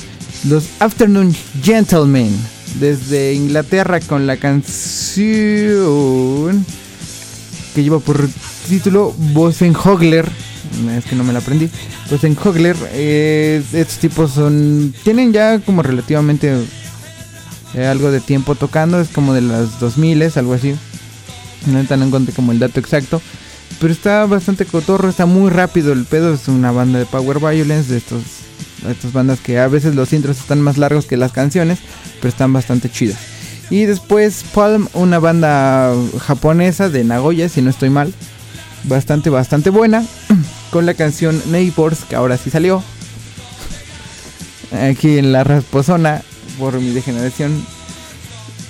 Los 0.47 0.65
Afternoon 0.79 1.35
Gentlemen. 1.63 2.37
Desde 2.79 3.33
Inglaterra 3.33 4.01
con 4.01 4.27
la 4.27 4.37
canción 4.37 5.25
que 7.73 7.83
lleva 7.83 7.99
por 7.99 8.29
título 8.67 9.15
Hogler. 9.83 10.29
Es 10.95 11.05
que 11.05 11.15
no 11.15 11.23
me 11.23 11.33
la 11.33 11.39
aprendí. 11.39 11.69
Bosenhogler. 12.09 12.75
Eh, 12.91 13.63
estos 13.73 13.97
tipos 13.97 14.31
son. 14.31 14.93
Tienen 15.03 15.33
ya 15.33 15.59
como 15.59 15.81
relativamente 15.81 16.53
eh, 17.73 17.85
algo 17.85 18.11
de 18.11 18.19
tiempo 18.19 18.55
tocando. 18.55 18.99
Es 18.99 19.09
como 19.09 19.33
de 19.33 19.41
las 19.41 19.79
2000, 19.79 20.31
algo 20.35 20.53
así. 20.53 20.75
No 21.65 21.79
encontré 21.79 22.33
como 22.33 22.51
el 22.51 22.59
dato 22.59 22.79
exacto. 22.79 23.21
Pero 23.79 23.93
está 23.93 24.25
bastante 24.25 24.65
cotorro, 24.65 25.09
está 25.09 25.25
muy 25.25 25.49
rápido 25.49 25.93
el 25.93 26.05
pedo. 26.05 26.33
Es 26.33 26.47
una 26.47 26.71
banda 26.71 26.99
de 26.99 27.05
Power 27.05 27.39
Violence, 27.39 27.91
de 27.91 27.97
estos, 27.97 28.23
estas 28.89 29.13
bandas 29.13 29.39
que 29.39 29.59
a 29.59 29.67
veces 29.67 29.95
los 29.95 30.13
intros 30.13 30.39
están 30.39 30.61
más 30.61 30.77
largos 30.77 31.05
que 31.05 31.17
las 31.17 31.31
canciones, 31.31 31.79
pero 32.19 32.29
están 32.29 32.53
bastante 32.53 32.89
chidas. 32.89 33.17
Y 33.69 33.83
después 33.83 34.45
Palm, 34.53 34.87
una 34.93 35.19
banda 35.19 35.93
japonesa 36.19 36.89
de 36.89 37.03
Nagoya, 37.03 37.49
si 37.49 37.61
no 37.61 37.69
estoy 37.69 37.89
mal. 37.89 38.13
Bastante, 38.87 39.29
bastante 39.29 39.69
buena. 39.69 40.03
Con 40.71 40.85
la 40.85 40.93
canción 40.93 41.41
Neighbors, 41.51 42.05
que 42.05 42.15
ahora 42.15 42.37
sí 42.37 42.49
salió. 42.49 42.83
Aquí 44.71 45.17
en 45.17 45.31
la 45.31 45.43
rasposona, 45.43 46.21
por 46.57 46.79
mi 46.79 46.91
degeneración. 46.91 47.65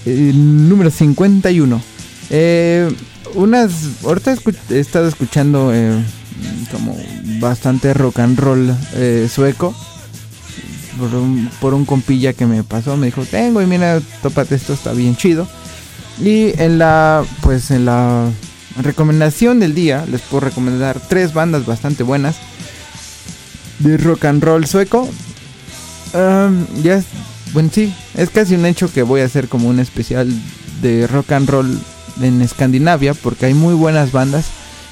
número 0.05 0.89
51. 0.89 1.81
Eh, 2.29 2.89
unas. 3.35 3.71
Ahorita 4.03 4.35
he 4.69 4.79
estado 4.79 5.07
escuchando 5.07 5.71
eh, 5.73 5.93
como 6.71 6.97
bastante 7.39 7.93
rock 7.93 8.19
and 8.19 8.39
roll 8.39 8.75
eh, 8.95 9.29
sueco. 9.33 9.75
Por 10.99 11.13
un, 11.13 11.49
por 11.61 11.75
un, 11.75 11.85
compilla 11.85 12.33
que 12.33 12.47
me 12.47 12.63
pasó, 12.63 12.97
me 12.97 13.05
dijo, 13.05 13.23
tengo 13.23 13.61
y 13.61 13.67
mira, 13.67 14.01
tópate 14.23 14.55
esto, 14.55 14.73
está 14.73 14.93
bien 14.93 15.15
chido. 15.15 15.47
Y 16.19 16.59
en 16.59 16.79
la, 16.79 17.23
pues 17.41 17.69
en 17.69 17.85
la 17.85 18.31
recomendación 18.81 19.59
del 19.59 19.75
día, 19.75 20.05
les 20.09 20.21
puedo 20.21 20.41
recomendar 20.41 20.99
tres 20.99 21.33
bandas 21.33 21.65
bastante 21.65 22.03
buenas 22.03 22.37
de 23.79 23.97
rock 23.97 24.25
and 24.25 24.43
roll 24.43 24.65
sueco. 24.65 25.07
ya 26.13 26.95
es, 26.95 27.05
bueno, 27.53 27.69
sí, 27.71 27.93
es 28.15 28.29
casi 28.29 28.55
un 28.55 28.65
hecho 28.65 28.91
que 28.91 29.03
voy 29.03 29.21
a 29.21 29.25
hacer 29.25 29.47
como 29.47 29.69
un 29.69 29.79
especial 29.79 30.29
de 30.81 31.07
rock 31.07 31.31
and 31.31 31.49
roll 31.49 31.79
en 32.21 32.41
Escandinavia, 32.41 33.13
porque 33.13 33.47
hay 33.47 33.53
muy 33.53 33.73
buenas 33.73 34.11
bandas 34.11 34.49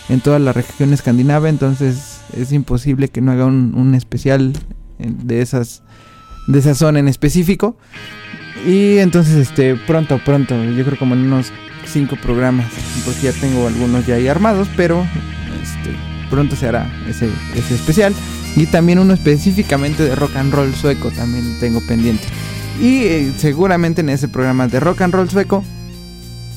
en 0.10 0.21
toda 0.21 0.39
la 0.39 0.54
región 0.54 0.93
escandinava, 0.93 1.50
entonces 1.50 2.19
es 2.36 2.52
imposible 2.52 3.08
que 3.10 3.21
no 3.21 3.32
haga 3.32 3.45
un, 3.45 3.95
especial 3.95 4.54
de 5.00 5.41
esas 5.41 5.84
de 6.48 6.60
esa 6.60 6.76
zona 6.76 7.00
en 7.00 7.08
específico. 7.08 7.78
Y 8.65 8.98
entonces 8.98 9.36
este 9.36 9.76
pronto, 9.76 10.19
pronto, 10.24 10.56
yo 10.63 10.86
creo 10.86 10.98
como 10.98 11.15
en 11.15 11.26
unos 11.26 11.52
cinco 11.88 12.15
programas, 12.15 12.67
porque 13.06 13.24
ya 13.24 13.32
tengo 13.34 13.67
algunos 13.67 14.06
ya 14.06 14.15
ahí 14.15 14.28
armados, 14.28 14.67
pero 14.76 15.06
este, 15.62 15.95
pronto 16.30 16.55
se 16.55 16.68
hará 16.68 16.89
ese, 17.07 17.30
ese 17.55 17.76
especial. 17.76 18.14
Y 18.55 18.68
también 18.68 18.99
uno 18.99 19.14
específicamente 19.14 20.03
de 20.03 20.16
rock 20.16 20.36
and 20.38 20.53
roll 20.53 20.74
sueco 20.74 21.12
también 21.12 21.57
tengo 21.59 21.82
pendiente. 21.82 22.24
Y 22.82 23.03
eh, 23.03 23.34
seguramente 23.38 24.01
en 24.01 24.09
ese 24.09 24.28
programa 24.28 24.68
de 24.68 24.80
rock 24.80 25.01
and 25.01 25.14
roll 25.14 25.30
sueco 25.30 25.64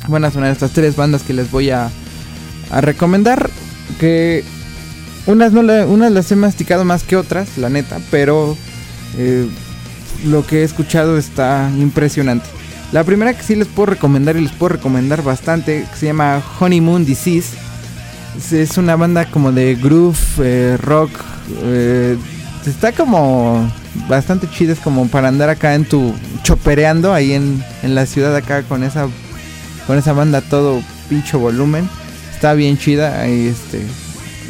van 0.06 0.24
a 0.24 0.30
sonar 0.30 0.52
estas 0.52 0.72
tres 0.72 0.96
bandas 0.96 1.22
que 1.22 1.32
les 1.32 1.50
voy 1.50 1.70
a, 1.70 1.90
a 2.70 2.80
recomendar. 2.80 3.50
Que 3.98 4.44
unas, 5.26 5.52
unas 5.52 6.12
las 6.12 6.30
he 6.30 6.36
masticado 6.36 6.84
más 6.84 7.02
que 7.02 7.16
otras, 7.16 7.58
la 7.58 7.68
neta, 7.68 7.98
pero 8.10 8.56
eh, 9.16 9.48
lo 10.26 10.46
que 10.46 10.60
he 10.60 10.64
escuchado 10.64 11.18
está 11.18 11.70
impresionante. 11.76 12.46
La 12.92 13.04
primera 13.04 13.34
que 13.34 13.42
sí 13.42 13.54
les 13.54 13.68
puedo 13.68 13.86
recomendar 13.86 14.36
y 14.36 14.42
les 14.42 14.52
puedo 14.52 14.76
recomendar 14.76 15.22
bastante, 15.22 15.86
se 15.94 16.06
llama 16.06 16.42
Honeymoon 16.58 17.04
Disease. 17.04 17.56
Es 18.50 18.78
una 18.78 18.96
banda 18.96 19.26
como 19.30 19.52
de 19.52 19.74
groove, 19.74 20.18
eh, 20.38 20.76
rock. 20.80 21.10
Eh, 21.62 22.16
está 22.66 22.92
como 22.92 23.70
bastante 24.08 24.48
chida, 24.50 24.72
es 24.72 24.78
como 24.78 25.08
para 25.08 25.28
andar 25.28 25.50
acá 25.50 25.74
en 25.74 25.84
tu 25.84 26.14
chopereando 26.42 27.12
ahí 27.12 27.32
en, 27.32 27.62
en 27.82 27.94
la 27.94 28.06
ciudad 28.06 28.34
acá 28.36 28.62
con 28.62 28.84
esa 28.84 29.08
con 29.86 29.98
esa 29.98 30.12
banda 30.12 30.40
todo 30.42 30.80
pincho 31.08 31.38
volumen. 31.38 31.88
Está 32.34 32.52
bien 32.54 32.78
chida. 32.78 33.20
Ahí, 33.20 33.48
este, 33.48 33.80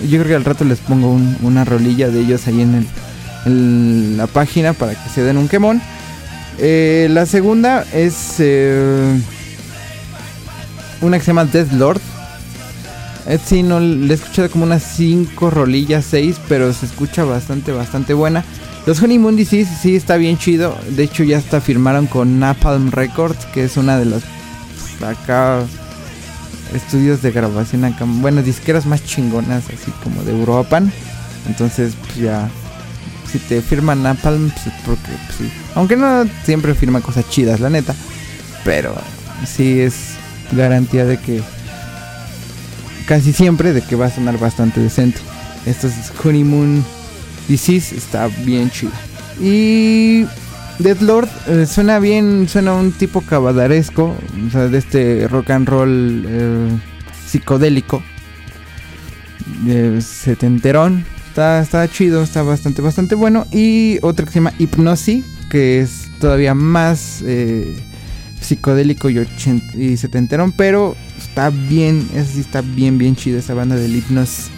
yo 0.08 0.18
creo 0.18 0.26
que 0.26 0.34
al 0.34 0.44
rato 0.44 0.64
les 0.64 0.80
pongo 0.80 1.16
una 1.42 1.64
rolilla 1.64 2.08
de 2.08 2.20
ellos 2.20 2.46
ahí 2.46 2.60
en, 2.60 2.86
el, 3.46 4.16
la 4.16 4.26
página 4.26 4.72
para 4.72 4.92
que 4.92 5.08
se 5.08 5.22
den 5.22 5.38
un 5.38 5.48
quemón. 5.48 5.80
Eh, 6.58 7.08
la 7.10 7.26
segunda 7.26 7.84
es 7.92 8.36
eh, 8.38 9.20
una 11.00 11.18
que 11.18 11.24
se 11.24 11.28
llama 11.28 11.44
Death 11.44 11.72
Lord. 11.72 12.00
Eh, 13.26 13.38
sí, 13.44 13.62
no, 13.62 13.78
le 13.80 14.12
he 14.12 14.16
escuchado 14.16 14.50
como 14.50 14.64
unas 14.64 14.82
5 14.82 15.50
rolillas, 15.50 16.04
6, 16.06 16.40
pero 16.48 16.72
se 16.72 16.86
escucha 16.86 17.24
bastante, 17.24 17.72
bastante 17.72 18.14
buena. 18.14 18.44
Los 18.86 19.02
Honeymoon 19.02 19.36
Disease 19.36 19.70
sí 19.80 19.96
está 19.96 20.16
bien 20.16 20.38
chido. 20.38 20.76
De 20.90 21.04
hecho, 21.04 21.22
ya 21.22 21.38
hasta 21.38 21.60
firmaron 21.60 22.06
con 22.06 22.40
Napalm 22.40 22.90
Records, 22.90 23.44
que 23.46 23.64
es 23.64 23.76
una 23.76 23.98
de 23.98 24.06
las 24.06 24.22
acá 25.02 25.64
estudios 26.74 27.22
de 27.22 27.30
grabación 27.30 27.84
acá, 27.84 28.04
bueno, 28.06 28.42
disqueras 28.42 28.86
más 28.86 29.04
chingonas, 29.04 29.64
así 29.66 29.90
como 30.02 30.22
de 30.22 30.32
Europan. 30.32 30.92
Entonces, 31.46 31.94
pues 32.00 32.16
ya, 32.16 32.48
si 33.30 33.38
te 33.38 33.60
firman 33.62 34.02
Napalm, 34.02 34.50
pues 34.50 34.74
porque, 34.84 35.12
pues, 35.26 35.38
sí. 35.38 35.50
Aunque 35.74 35.96
no 35.96 36.24
siempre 36.44 36.74
firma 36.74 37.00
cosas 37.00 37.28
chidas, 37.28 37.60
la 37.60 37.70
neta. 37.70 37.94
Pero 38.64 38.94
sí 39.46 39.80
es 39.80 40.14
garantía 40.52 41.04
de 41.04 41.18
que, 41.18 41.42
casi 43.06 43.32
siempre, 43.32 43.72
de 43.72 43.82
que 43.82 43.96
va 43.96 44.06
a 44.06 44.10
sonar 44.10 44.38
bastante 44.38 44.80
decente. 44.80 45.20
Esto 45.66 45.86
es 45.86 46.12
Honeymoon 46.24 46.84
Disease, 47.48 47.96
está 47.96 48.28
bien 48.44 48.70
chido. 48.70 48.92
Y 49.40 50.26
Deadlord 50.78 51.28
Lord 51.46 51.60
eh, 51.60 51.66
suena 51.66 51.98
bien, 51.98 52.48
suena 52.48 52.74
un 52.74 52.92
tipo 52.92 53.20
cabadaresco, 53.20 54.16
o 54.46 54.50
sea, 54.50 54.68
de 54.68 54.78
este 54.78 55.28
rock 55.28 55.50
and 55.50 55.68
roll 55.68 56.24
eh, 56.26 56.68
psicodélico, 57.26 58.02
setenterón. 60.00 61.04
Está, 61.38 61.60
está 61.60 61.88
chido, 61.88 62.24
está 62.24 62.42
bastante, 62.42 62.82
bastante 62.82 63.14
bueno. 63.14 63.46
Y 63.52 64.00
otro 64.02 64.26
que 64.26 64.32
se 64.32 64.40
llama 64.40 64.54
Hypnosis, 64.58 65.24
que 65.48 65.78
es 65.78 66.08
todavía 66.18 66.52
más 66.52 67.22
eh, 67.24 67.76
psicodélico 68.40 69.08
y, 69.08 69.24
y 69.74 69.96
setenterón, 69.96 70.50
pero 70.50 70.96
está 71.16 71.50
bien, 71.50 72.08
esa 72.12 72.32
sí 72.32 72.40
está 72.40 72.60
bien, 72.60 72.98
bien 72.98 73.14
chido 73.14 73.38
esa 73.38 73.54
banda 73.54 73.76
del 73.76 73.94
Hypnosis 73.94 74.48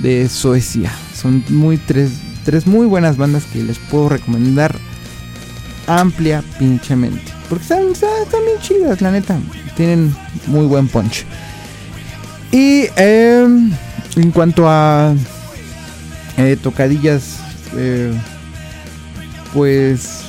de 0.00 0.28
Suecia. 0.28 0.92
Son 1.12 1.42
muy 1.48 1.76
tres, 1.76 2.12
tres 2.44 2.68
muy 2.68 2.86
buenas 2.86 3.16
bandas 3.16 3.42
que 3.46 3.64
les 3.64 3.80
puedo 3.80 4.08
recomendar 4.08 4.78
amplia 5.88 6.44
pinchemente. 6.56 7.32
Porque 7.48 7.64
están, 7.64 7.82
están, 7.90 8.44
bien 8.44 8.60
chidas, 8.60 9.00
la 9.00 9.10
neta. 9.10 9.40
Tienen 9.76 10.14
muy 10.46 10.66
buen 10.66 10.86
punch. 10.86 11.24
Y 12.52 12.84
em, 12.94 13.72
en 14.14 14.30
cuanto 14.30 14.68
a 14.68 15.12
eh, 16.36 16.56
tocadillas, 16.62 17.38
eh, 17.74 18.12
pues, 19.52 20.22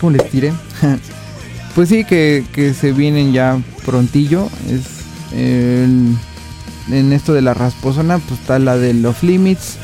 ¿cómo 0.00 0.12
les 0.12 0.32
diré? 0.32 0.52
pues 1.74 1.88
sí, 1.88 2.04
que, 2.04 2.44
que, 2.52 2.74
se 2.74 2.92
vienen 2.92 3.32
ya 3.32 3.60
prontillo. 3.84 4.48
Es 4.68 5.02
en 5.34 7.12
esto 7.12 7.32
de 7.32 7.42
la 7.42 7.54
rasposona, 7.54 8.18
pues 8.18 8.40
está 8.40 8.58
la 8.58 8.76
de 8.76 8.94
Los 8.94 9.22
Limits. 9.22 9.76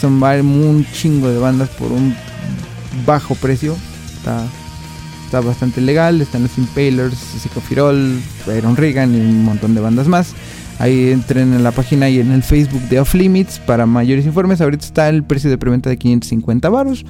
Son 0.00 0.22
un 0.22 0.86
chingo 0.92 1.30
de 1.30 1.38
bandas 1.38 1.68
por 1.70 1.92
un 1.92 2.14
bajo 3.06 3.34
precio 3.34 3.76
está, 5.26 5.40
bastante 5.40 5.80
legal. 5.80 6.20
Están 6.20 6.42
los 6.42 6.58
Impalers, 6.58 7.16
Psicofirol, 7.16 8.20
Iron 8.56 8.76
Regan 8.76 9.14
y 9.14 9.20
un 9.20 9.44
montón 9.44 9.74
de 9.74 9.80
bandas 9.80 10.08
más. 10.08 10.32
Ahí 10.78 11.10
entren 11.10 11.54
en 11.54 11.62
la 11.62 11.70
página 11.72 12.08
y 12.10 12.20
en 12.20 12.32
el 12.32 12.42
Facebook 12.42 12.82
de 12.88 13.00
Off 13.00 13.14
Limits 13.14 13.58
para 13.58 13.86
mayores 13.86 14.26
informes. 14.26 14.60
Ahorita 14.60 14.84
está 14.84 15.08
el 15.08 15.24
precio 15.24 15.48
de 15.48 15.56
preventa 15.56 15.88
de 15.88 15.96
550 15.96 16.68
baros. 16.68 17.06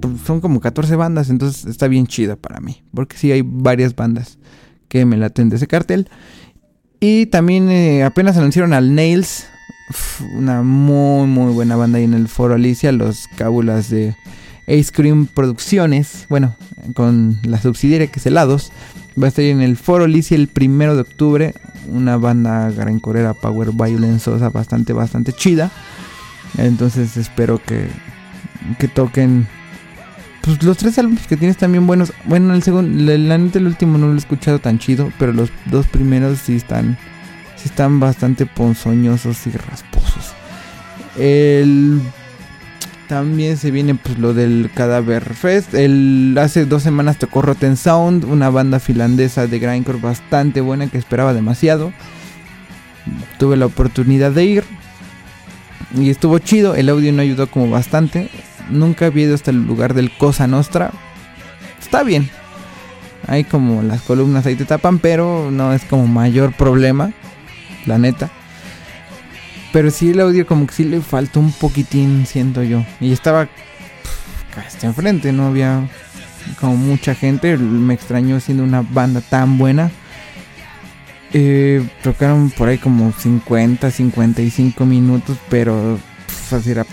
Pues, 0.00 0.14
son 0.24 0.40
como 0.40 0.60
14 0.60 0.94
bandas, 0.96 1.28
entonces 1.28 1.66
está 1.66 1.88
bien 1.88 2.06
chida 2.06 2.36
para 2.36 2.60
mí. 2.60 2.82
Porque 2.94 3.16
sí 3.16 3.32
hay 3.32 3.42
varias 3.44 3.96
bandas 3.96 4.38
que 4.88 5.04
me 5.04 5.16
laten 5.16 5.48
de 5.48 5.56
ese 5.56 5.66
cartel. 5.66 6.08
Y 7.00 7.26
también 7.26 7.70
eh, 7.70 8.04
apenas 8.04 8.36
anunciaron 8.36 8.72
al 8.72 8.94
Nails, 8.94 9.46
una 10.36 10.62
muy 10.62 11.26
muy 11.28 11.52
buena 11.52 11.76
banda 11.76 11.98
ahí 11.98 12.04
en 12.04 12.14
el 12.14 12.28
Foro 12.28 12.54
Alicia, 12.54 12.90
los 12.90 13.28
cábulas 13.36 13.88
de 13.88 14.16
Ace 14.66 14.90
Cream 14.92 15.26
Producciones, 15.26 16.26
bueno, 16.28 16.56
con 16.94 17.38
la 17.44 17.60
subsidiaria 17.60 18.08
que 18.08 18.18
es 18.18 18.26
Helados. 18.26 18.72
Va 19.20 19.26
a 19.26 19.28
estar 19.28 19.44
en 19.44 19.60
el 19.60 19.76
Foro 19.76 20.04
Alicia 20.04 20.36
el 20.36 20.48
primero 20.48 20.94
de 20.94 21.02
octubre, 21.02 21.54
una 21.88 22.16
banda 22.16 22.72
corera 23.00 23.34
power 23.34 23.72
violence 23.72 24.30
bastante 24.30 24.92
bastante 24.92 25.32
chida. 25.32 25.70
Entonces 26.56 27.16
espero 27.16 27.60
que 27.62 27.88
que 28.78 28.88
toquen 28.88 29.46
pues 30.42 30.62
los 30.62 30.76
tres 30.76 30.98
álbumes 30.98 31.26
que 31.26 31.36
tienes 31.36 31.56
también 31.56 31.86
buenos. 31.86 32.12
Bueno, 32.24 32.54
el 32.54 32.62
segundo, 32.62 33.12
la, 33.16 33.38
neta 33.38 33.58
el 33.58 33.66
último 33.66 33.98
no 33.98 34.08
lo 34.08 34.14
he 34.14 34.18
escuchado 34.18 34.58
tan 34.58 34.78
chido, 34.78 35.12
pero 35.18 35.32
los 35.32 35.50
dos 35.66 35.86
primeros 35.86 36.38
sí 36.38 36.56
están 36.56 36.96
sí 37.56 37.68
están 37.68 38.00
bastante 38.00 38.46
ponzoñosos 38.46 39.46
y 39.46 39.50
rasposos. 39.50 40.32
El 41.18 42.00
también 43.08 43.56
se 43.56 43.70
viene 43.70 43.94
pues 43.94 44.18
lo 44.18 44.34
del 44.34 44.70
Cadaver 44.72 45.34
Fest. 45.34 45.74
El, 45.74 46.36
hace 46.40 46.66
dos 46.66 46.82
semanas 46.82 47.18
tocó 47.18 47.42
Rotten 47.42 47.76
Sound, 47.76 48.24
una 48.24 48.50
banda 48.50 48.78
finlandesa 48.78 49.46
de 49.46 49.58
grindcore 49.58 49.98
bastante 49.98 50.60
buena 50.60 50.86
que 50.86 50.98
esperaba 50.98 51.32
demasiado. 51.32 51.92
Tuve 53.38 53.56
la 53.56 53.66
oportunidad 53.66 54.32
de 54.32 54.44
ir 54.44 54.64
y 55.96 56.10
estuvo 56.10 56.38
chido. 56.38 56.74
El 56.74 56.90
audio 56.90 57.12
no 57.12 57.22
ayudó 57.22 57.50
como 57.50 57.70
bastante. 57.70 58.30
Nunca 58.70 59.06
había 59.06 59.24
ido 59.24 59.34
hasta 59.34 59.50
el 59.50 59.66
lugar 59.66 59.94
del 59.94 60.10
Cosa 60.16 60.46
Nostra. 60.46 60.92
Está 61.80 62.02
bien. 62.02 62.28
Hay 63.26 63.44
como 63.44 63.82
las 63.82 64.02
columnas 64.02 64.46
ahí 64.46 64.54
te 64.54 64.66
tapan, 64.66 64.98
pero 64.98 65.50
no 65.50 65.72
es 65.72 65.84
como 65.84 66.06
mayor 66.06 66.52
problema. 66.52 67.12
La 67.86 67.98
neta. 67.98 68.30
Pero 69.72 69.90
sí 69.90 70.10
el 70.10 70.20
audio 70.20 70.46
como 70.46 70.66
que 70.66 70.74
sí 70.74 70.84
le 70.84 71.00
faltó 71.00 71.40
un 71.40 71.52
poquitín, 71.52 72.26
siento 72.26 72.62
yo. 72.62 72.84
Y 73.00 73.12
estaba 73.12 73.48
casi 74.54 74.86
enfrente, 74.86 75.32
no 75.32 75.46
había 75.46 75.88
como 76.60 76.76
mucha 76.76 77.14
gente. 77.14 77.56
Me 77.56 77.94
extrañó 77.94 78.40
siendo 78.40 78.64
una 78.64 78.82
banda 78.82 79.20
tan 79.20 79.58
buena. 79.58 79.90
Eh, 81.32 81.86
tocaron 82.02 82.50
por 82.50 82.68
ahí 82.68 82.78
como 82.78 83.12
50, 83.12 83.90
55 83.90 84.86
minutos, 84.86 85.36
pero 85.50 85.98
así 86.50 86.70
era 86.70 86.86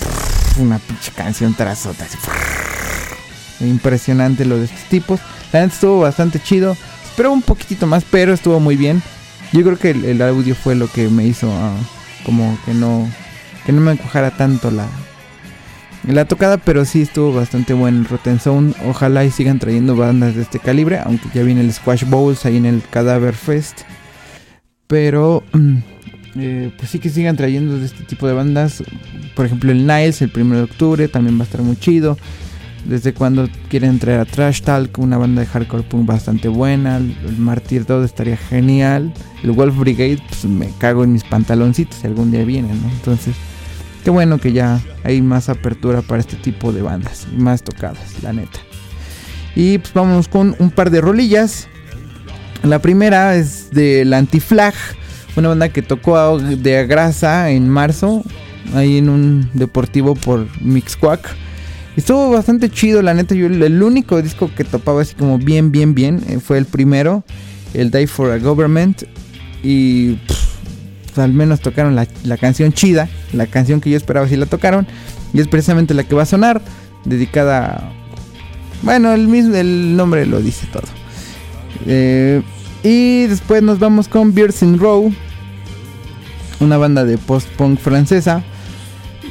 una 0.60 0.80
pinche 0.80 1.12
canción 1.14 1.54
tras 1.54 1.86
otra. 1.86 2.06
Impresionante 3.62 4.44
lo 4.44 4.58
de 4.58 4.66
estos 4.66 4.84
tipos. 4.90 5.22
La 5.54 5.62
gente 5.62 5.76
estuvo 5.76 6.02
bastante 6.02 6.42
chido. 6.42 6.76
Esperó 7.06 7.32
un 7.32 7.42
poquitito 7.42 7.88
más, 7.88 8.04
pero 8.04 8.34
estuvo 8.34 8.60
muy 8.60 8.76
bien. 8.76 9.02
Yo 9.54 9.64
creo 9.64 9.78
que 9.78 9.92
el, 9.92 10.22
audio 10.22 10.54
fue 10.54 10.76
lo 10.76 10.92
que 10.92 11.08
me 11.08 11.26
hizo 11.26 11.50
ah, 11.50 11.74
como 12.26 12.58
que 12.66 12.74
no 12.74 13.08
que 13.66 13.72
no 13.72 13.82
me 13.82 13.92
encojara 13.94 14.32
tanto 14.32 14.72
la 14.72 14.88
la 16.08 16.26
tocada, 16.26 16.58
pero 16.58 16.86
sí 16.86 17.02
estuvo 17.02 17.34
bastante 17.34 17.74
bueno 17.74 18.00
el 18.00 18.06
Rotten 18.06 18.40
Sound. 18.40 18.76
Ojalá 18.86 19.26
y 19.26 19.32
sigan 19.32 19.58
trayendo 19.58 19.96
bandas 19.96 20.36
de 20.36 20.44
este 20.44 20.60
calibre, 20.60 21.00
aunque 21.00 21.30
ya 21.34 21.42
viene 21.42 21.62
el 21.62 21.74
Squash 21.74 22.06
Bowls 22.06 22.46
ahí 22.46 22.58
en 22.58 22.68
el 22.68 22.84
Cadaver 22.92 23.34
Fest. 23.34 23.82
Pero 24.86 25.44
mm, 25.54 25.78
eh, 26.36 26.72
pues 26.78 26.92
sí 26.92 27.00
que 27.00 27.10
sigan 27.10 27.36
trayendo 27.36 27.80
de 27.80 27.86
este 27.86 28.04
tipo 28.04 28.28
de 28.28 28.34
bandas. 28.34 28.84
Por 29.36 29.48
ejemplo, 29.48 29.72
el 29.72 29.88
Niles, 29.88 30.22
el 30.22 30.32
1 30.36 30.56
de 30.56 30.62
octubre, 30.62 31.08
también 31.08 31.40
va 31.40 31.42
a 31.42 31.46
estar 31.46 31.62
muy 31.62 31.76
chido. 31.76 32.18
Desde 32.86 33.14
cuando 33.14 33.50
quieren 33.70 34.00
traer 34.00 34.20
a 34.20 34.26
Trash 34.26 34.62
Talk, 34.62 34.98
una 35.00 35.18
banda 35.18 35.42
de 35.42 35.48
hardcore 35.48 35.84
punk 35.84 36.06
bastante 36.06 36.48
buena. 36.48 36.98
El, 36.98 37.16
Martyr 37.38 37.86
2 37.86 38.06
estaría 38.06 38.38
genial. 38.38 39.14
El 39.44 39.52
Wolf 39.52 39.78
Brigade, 39.78 40.20
pues 40.28 40.46
me 40.46 40.70
cago 40.78 41.04
en 41.04 41.14
mis 41.14 41.24
pantaloncitos 41.24 42.00
si 42.00 42.08
algún 42.08 42.32
día 42.32 42.44
vienen, 42.46 42.82
¿no? 42.82 42.90
Entonces, 42.90 43.36
qué 44.04 44.12
bueno 44.12 44.38
que 44.38 44.54
ya 44.54 44.80
hay 45.04 45.22
más 45.22 45.50
apertura 45.50 46.02
para 46.02 46.20
este 46.20 46.36
tipo 46.36 46.72
de 46.72 46.84
bandas 46.84 47.28
y 47.34 47.38
más 47.38 47.64
tocadas, 47.64 48.22
la 48.22 48.34
neta. 48.34 48.60
Y 49.56 49.80
pues 49.80 49.94
vamos 49.94 50.28
con 50.28 50.56
un 50.60 50.70
par 50.70 50.92
de 50.92 51.02
rolillas. 51.02 51.68
La 52.64 52.80
primera 52.80 53.36
es 53.36 53.72
del 53.72 54.14
Antiflag 54.14 54.74
una 55.36 55.50
banda 55.50 55.70
que 55.70 55.82
tocó 55.82 56.40
de 56.40 56.88
grasa 56.88 57.50
en 57.50 57.70
marzo, 57.70 58.24
ahí 58.74 58.98
en 58.98 59.10
un 59.10 59.50
deportivo 59.54 60.16
por 60.16 60.48
Mixquack. 60.62 61.36
Estuvo 61.96 62.30
bastante 62.30 62.70
chido, 62.70 63.02
la 63.02 63.14
neta. 63.14 63.36
Yo 63.36 63.48
el 63.48 63.82
único 63.82 64.22
disco 64.22 64.52
que 64.56 64.64
topaba 64.64 65.02
así 65.02 65.16
como 65.16 65.38
bien, 65.38 65.72
bien, 65.72 65.96
bien 65.96 66.22
eh, 66.28 66.40
fue 66.40 66.58
el 66.58 66.66
primero, 66.66 67.24
el 67.74 67.90
Die 67.92 68.08
for 68.08 68.32
a 68.32 68.38
Government. 68.38 69.04
Y 69.64 70.18
al 71.16 71.34
menos 71.34 71.62
tocaron 71.62 71.96
la, 71.96 72.38
canción 72.38 72.74
chida, 72.74 73.08
la 73.32 73.48
canción 73.48 73.80
que 73.80 73.90
yo 73.90 73.98
esperaba 73.98 74.28
si 74.28 74.36
la 74.36 74.46
tocaron. 74.46 74.86
Y 75.34 75.40
es 75.40 75.48
precisamente 75.48 75.94
la 75.94 76.04
que 76.04 76.16
va 76.16 76.24
a 76.24 76.28
sonar, 76.28 76.62
dedicada. 77.06 77.92
Bueno, 78.82 79.14
el 79.14 79.28
mismo 79.28 79.56
el 79.56 79.96
nombre 79.96 80.26
lo 80.26 80.42
dice 80.42 80.68
todo. 80.72 80.84
Eh, 81.88 82.42
y 82.84 83.28
después 83.28 83.64
nos 83.64 83.80
vamos 83.80 84.08
con 84.08 84.34
Beards 84.34 84.62
in 84.62 84.78
Row, 84.78 85.14
una 86.60 86.78
banda 86.78 87.06
de 87.06 87.18
post-punk 87.18 87.80
francesa. 87.80 88.44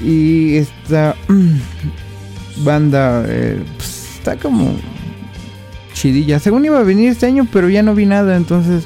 Y 0.01 0.57
esta 0.57 1.15
banda 2.59 3.25
eh, 3.27 3.63
pues, 3.77 4.17
está 4.19 4.37
como 4.37 4.77
chidilla. 5.93 6.39
Según 6.39 6.65
iba 6.65 6.79
a 6.79 6.83
venir 6.83 7.09
este 7.11 7.27
año, 7.27 7.47
pero 7.53 7.69
ya 7.69 7.83
no 7.83 7.95
vi 7.95 8.07
nada. 8.07 8.37
Entonces, 8.37 8.85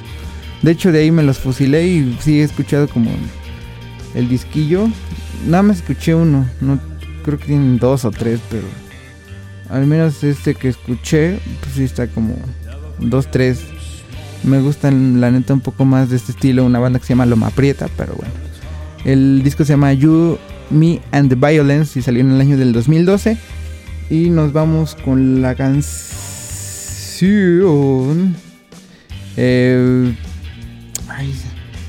de 0.62 0.70
hecho, 0.72 0.92
de 0.92 1.00
ahí 1.00 1.10
me 1.10 1.22
los 1.22 1.38
fusilé 1.38 1.86
y 1.86 2.16
sí 2.20 2.40
he 2.40 2.44
escuchado 2.44 2.88
como 2.88 3.10
el, 4.14 4.28
disquillo. 4.28 4.88
Nada 5.46 5.62
más 5.62 5.78
escuché 5.78 6.14
uno. 6.14 6.46
No 6.60 6.78
creo 7.24 7.38
que 7.38 7.46
tienen 7.46 7.78
dos 7.78 8.04
o 8.04 8.10
tres, 8.10 8.40
pero 8.50 8.64
al 9.70 9.86
menos 9.86 10.22
este 10.24 10.54
que 10.54 10.68
escuché, 10.68 11.38
pues 11.60 11.74
sí 11.74 11.84
está 11.84 12.06
como 12.06 12.36
dos, 12.98 13.30
tres. 13.30 13.60
Me 14.44 14.60
gustan 14.60 15.20
la 15.20 15.30
neta 15.30 15.52
un 15.52 15.60
poco 15.60 15.84
más 15.84 16.10
de 16.10 16.16
este 16.16 16.32
estilo, 16.32 16.64
una 16.64 16.78
banda 16.78 17.00
que 17.00 17.06
se 17.06 17.10
llama 17.10 17.26
Loma 17.26 17.50
Prieta, 17.50 17.88
pero 17.96 18.14
bueno. 18.14 18.32
El 19.04 19.42
disco 19.42 19.64
se 19.64 19.72
llama 19.72 19.92
You, 19.92 20.38
Me 20.70 21.00
and 21.12 21.28
the 21.28 21.34
Violence 21.34 21.98
y 21.98 22.02
salió 22.02 22.20
en 22.20 22.32
el 22.32 22.40
año 22.40 22.56
del 22.56 22.72
2012. 22.72 23.36
Y 24.11 24.30
nos 24.30 24.52
vamos 24.52 24.94
con 24.94 25.42
la 25.42 25.54
canción. 25.54 25.86
Eh, 29.36 30.14
ay, 31.09 31.34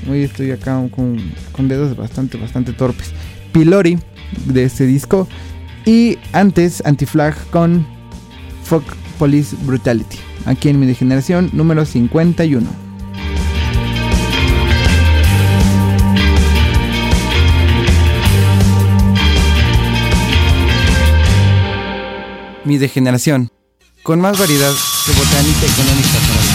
hoy 0.08 0.24
estoy 0.24 0.50
acá 0.50 0.86
con, 0.90 1.18
con, 1.52 1.68
dedos 1.68 1.96
bastante, 1.96 2.36
bastante 2.36 2.72
torpes. 2.74 3.12
Pilori 3.52 3.98
de 4.46 4.64
este 4.64 4.86
disco. 4.86 5.26
Y 5.86 6.18
antes, 6.32 6.82
Antiflag 6.84 7.34
con 7.50 7.86
Fuck 8.64 8.84
Police 9.18 9.56
Brutality. 9.62 10.18
Aquí 10.44 10.68
en 10.68 10.78
mi 10.78 10.86
degeneración 10.86 11.48
número 11.52 11.86
51. 11.86 12.89
Mi 22.70 22.78
degeneración, 22.78 23.50
con 24.04 24.20
más 24.20 24.38
variedad 24.38 24.70
de 24.70 25.12
botánica 25.14 25.66
económica 25.66 26.49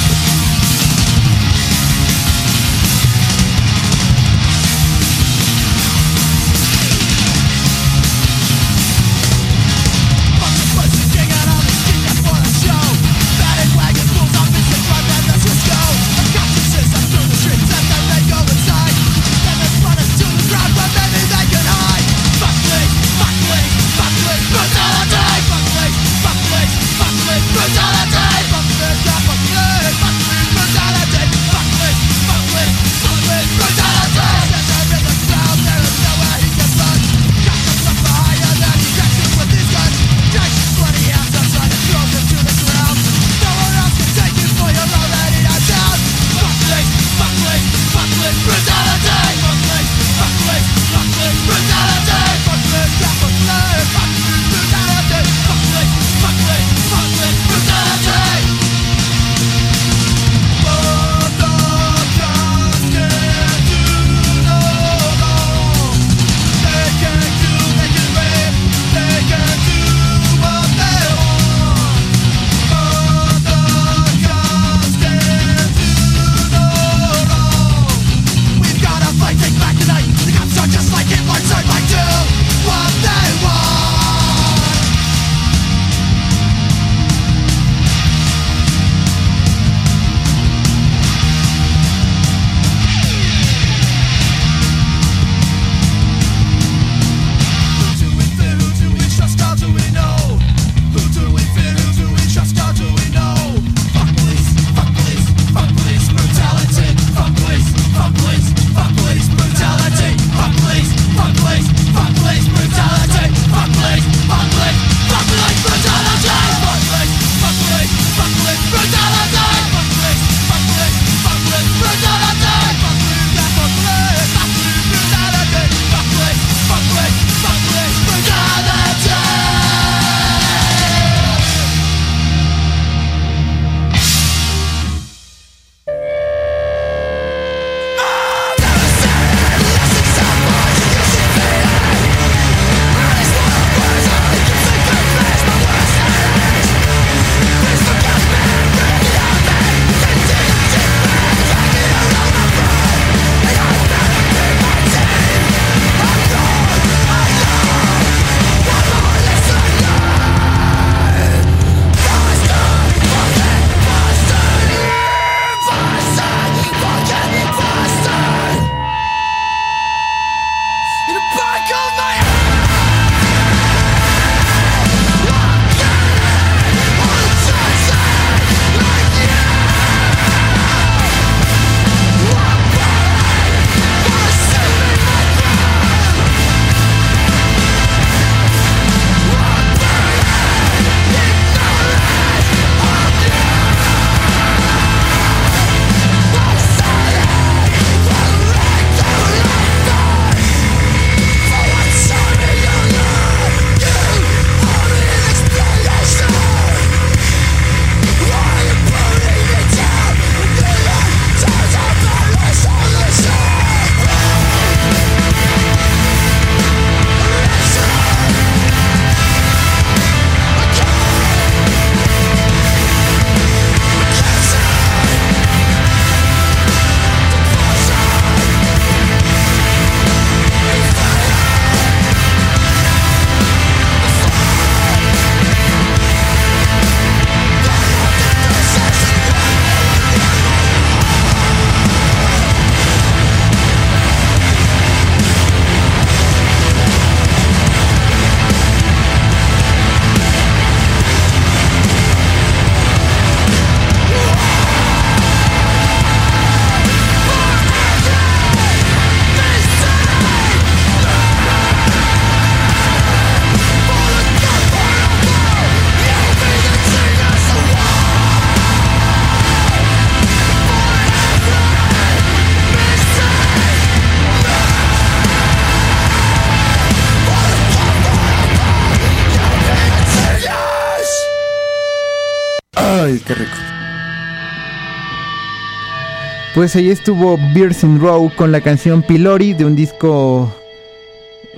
Pues 286.65 286.75
ahí 286.77 286.89
estuvo 286.89 287.37
Beers 287.53 287.83
in 287.83 287.99
Row 287.99 288.31
con 288.35 288.51
la 288.51 288.59
canción 288.59 289.03
Pilori 289.03 289.53
de 289.53 289.65
un 289.65 289.75
disco 289.75 290.51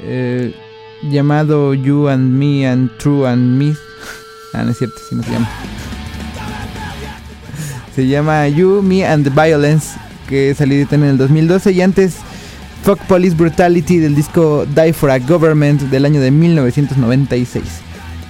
eh, 0.04 0.54
llamado 1.02 1.74
You 1.74 2.10
and 2.10 2.34
Me 2.34 2.68
and 2.68 2.92
True 2.98 3.26
and 3.26 3.58
Me. 3.58 3.74
Ah, 4.54 4.64
no 4.64 4.72
es 4.72 4.78
cierto, 4.78 4.98
si 5.08 5.16
no 5.16 5.24
se 5.24 5.32
llama. 5.32 5.50
Se 7.96 8.06
llama 8.06 8.50
You, 8.50 8.82
Me 8.82 9.06
and 9.06 9.24
the 9.24 9.30
Violence, 9.30 9.98
que 10.28 10.54
salió 10.54 10.86
en 10.92 11.04
el 11.06 11.18
2012 11.18 11.72
y 11.72 11.82
antes 11.82 12.18
Fuck 12.84 13.00
Police 13.04 13.34
Brutality 13.34 14.00
del 14.00 14.14
disco 14.14 14.66
Die 14.66 14.92
for 14.92 15.10
a 15.10 15.20
Government 15.20 15.84
del 15.84 16.04
año 16.04 16.20
de 16.20 16.32
1996. 16.32 17.64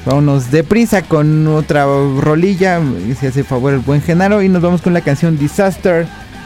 Vámonos 0.06 0.52
deprisa 0.52 1.02
con 1.02 1.48
otra 1.48 1.86
rolilla, 1.86 2.80
si 3.20 3.26
hace 3.26 3.44
favor 3.44 3.74
el 3.74 3.80
buen 3.80 4.04
Genaro, 4.04 4.44
y 4.44 4.50
nos 4.50 4.62
vamos 4.62 4.84
con 4.84 4.94
la 4.94 5.02
canción 5.02 5.40
Disaster 5.40 6.06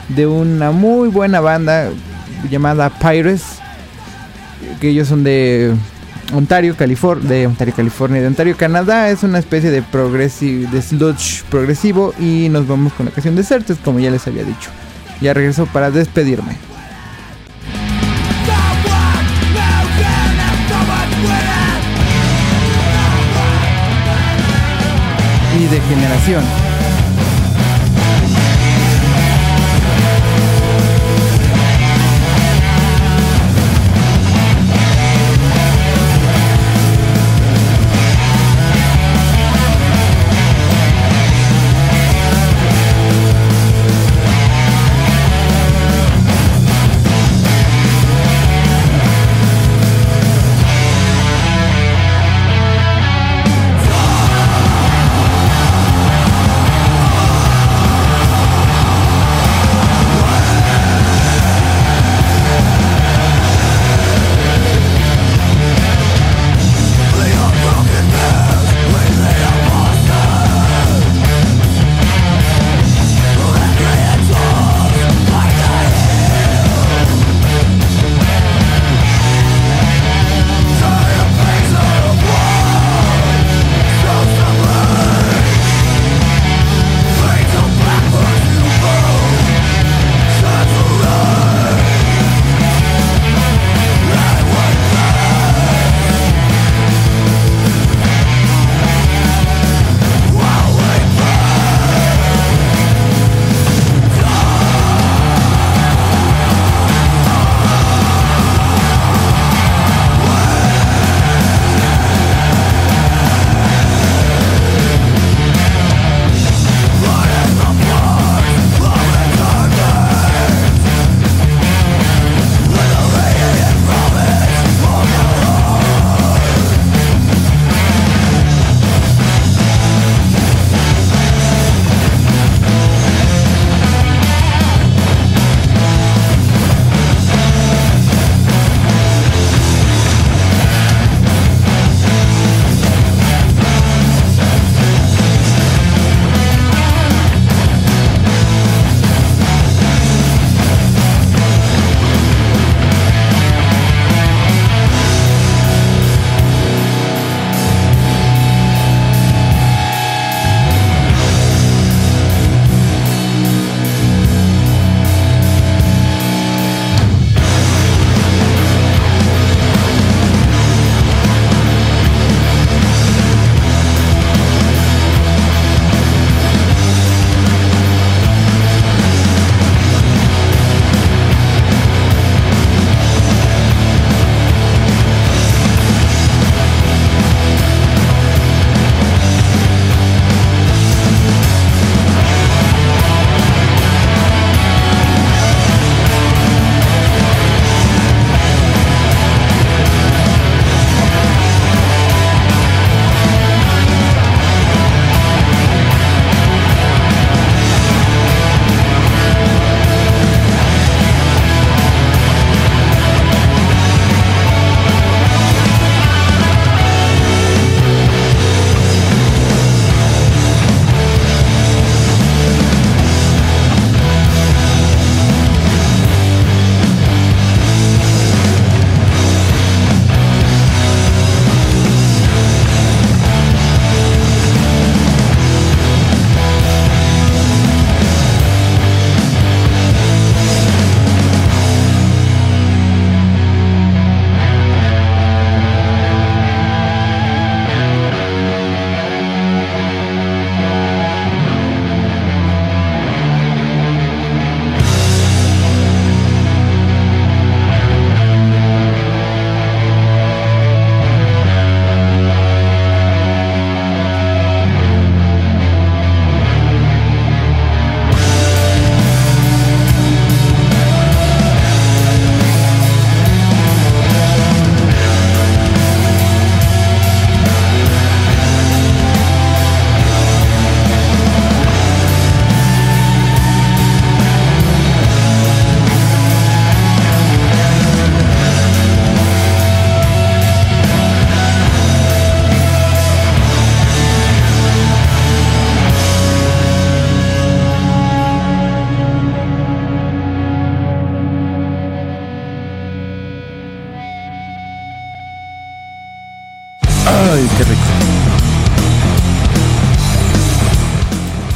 de 0.09 0.27
una 0.27 0.71
muy 0.71 1.09
buena 1.09 1.39
banda 1.39 1.89
llamada 2.49 2.89
Pirates, 2.89 3.43
que 4.79 4.89
ellos 4.89 5.07
son 5.07 5.23
de 5.23 5.73
Ontario, 6.33 6.75
California, 6.77 7.27
de 7.29 7.47
Ontario, 7.47 7.73
California, 7.75 8.21
de 8.21 8.27
Ontario, 8.27 8.55
Canadá, 8.55 9.09
es 9.09 9.23
una 9.23 9.39
especie 9.39 9.69
de 9.69 9.81
progresivo, 9.81 10.69
de 10.71 10.81
sludge 10.81 11.43
progresivo 11.49 12.13
y 12.19 12.47
nos 12.49 12.67
vamos 12.67 12.93
con 12.93 13.05
la 13.05 13.11
canción 13.11 13.35
Desertes, 13.35 13.77
como 13.83 13.99
ya 13.99 14.11
les 14.11 14.25
había 14.27 14.43
dicho. 14.43 14.69
Ya 15.19 15.33
regreso 15.33 15.65
para 15.67 15.91
despedirme. 15.91 16.57
Y 25.59 25.65
de 25.65 25.81
generación. 25.81 26.60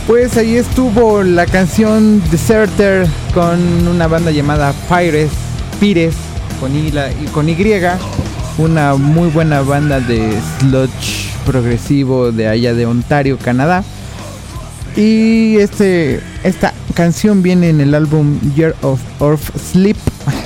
Pues 0.08 0.38
ahí 0.38 0.56
estuvo 0.56 1.24
la 1.24 1.46
canción 1.46 2.22
Deserter 2.32 3.08
con 3.34 3.88
una 3.88 4.08
banda 4.08 4.32
llamada 4.32 4.74
Pires, 4.88 5.32
Pires 5.80 6.16
con 6.60 6.76
y, 6.76 6.92
la, 6.92 7.12
y 7.12 7.26
con 7.32 7.50
y, 7.50 7.56
una 8.58 8.96
muy 8.96 9.30
buena 9.30 9.62
banda 9.62 10.00
de 10.00 10.40
sludge 10.60 11.30
progresivo 11.46 12.32
de 12.32 12.48
allá 12.48 12.74
de 12.74 12.86
Ontario, 12.86 13.38
Canadá. 13.38 13.84
Y 14.96 15.58
este 15.58 16.22
esta 16.44 16.74
canción 16.94 17.44
viene 17.44 17.70
en 17.70 17.82
el 17.82 17.94
álbum 17.94 18.40
Year 18.56 18.76
of, 18.82 19.02
of 19.20 19.42
Sleep. 19.72 19.98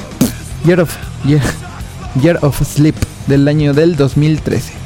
Year 0.66 0.80
of 0.82 0.96
Year, 1.24 1.42
Year 2.22 2.40
of 2.42 2.62
Sleep 2.66 2.96
del 3.28 3.48
año 3.48 3.74
del 3.74 3.96
2013. 3.96 4.79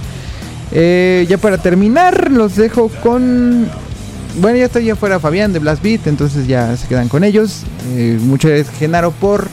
Eh, 0.72 1.26
ya 1.30 1.38
para 1.38 1.58
terminar, 1.58 2.32
los 2.32 2.56
dejo 2.56 2.90
con. 3.02 3.68
Bueno, 4.40 4.58
ya 4.58 4.66
estoy 4.66 4.86
ya 4.86 4.96
fuera 4.96 5.20
Fabián 5.20 5.54
de 5.54 5.60
Blast 5.60 5.84
Beat, 5.84 6.08
entonces 6.08 6.48
ya 6.48 6.76
se 6.76 6.88
quedan 6.88 7.08
con 7.08 7.24
ellos. 7.24 7.64
Eh, 7.92 8.18
muchas 8.22 8.52
gracias, 8.52 8.76
Genaro, 8.78 9.12
por 9.12 9.48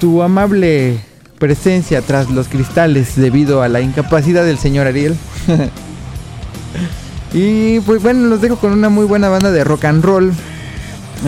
tu 0.00 0.22
amable 0.22 0.98
presencia 1.38 2.02
tras 2.02 2.30
los 2.30 2.48
cristales 2.48 3.16
debido 3.16 3.62
a 3.62 3.68
la 3.68 3.80
incapacidad 3.80 4.44
del 4.44 4.58
señor 4.58 4.86
Ariel. 4.86 5.16
y 7.32 7.80
pues 7.80 8.02
bueno, 8.02 8.28
los 8.28 8.40
dejo 8.40 8.56
con 8.56 8.72
una 8.72 8.88
muy 8.88 9.04
buena 9.04 9.28
banda 9.28 9.50
de 9.50 9.64
rock 9.64 9.84
and 9.84 10.04
roll. 10.04 10.32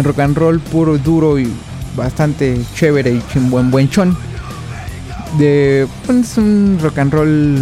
Rock 0.03 0.19
and 0.21 0.37
roll 0.37 0.61
puro, 0.61 0.99
duro 0.99 1.39
y 1.39 1.51
bastante 1.97 2.61
chévere 2.75 3.12
y 3.12 3.39
buen 3.51 3.71
buen 3.71 3.89
chon. 3.89 4.17
De, 5.39 5.87
es 6.09 6.39
un 6.39 6.79
rock 6.81 6.99
and 6.99 7.12
roll 7.12 7.59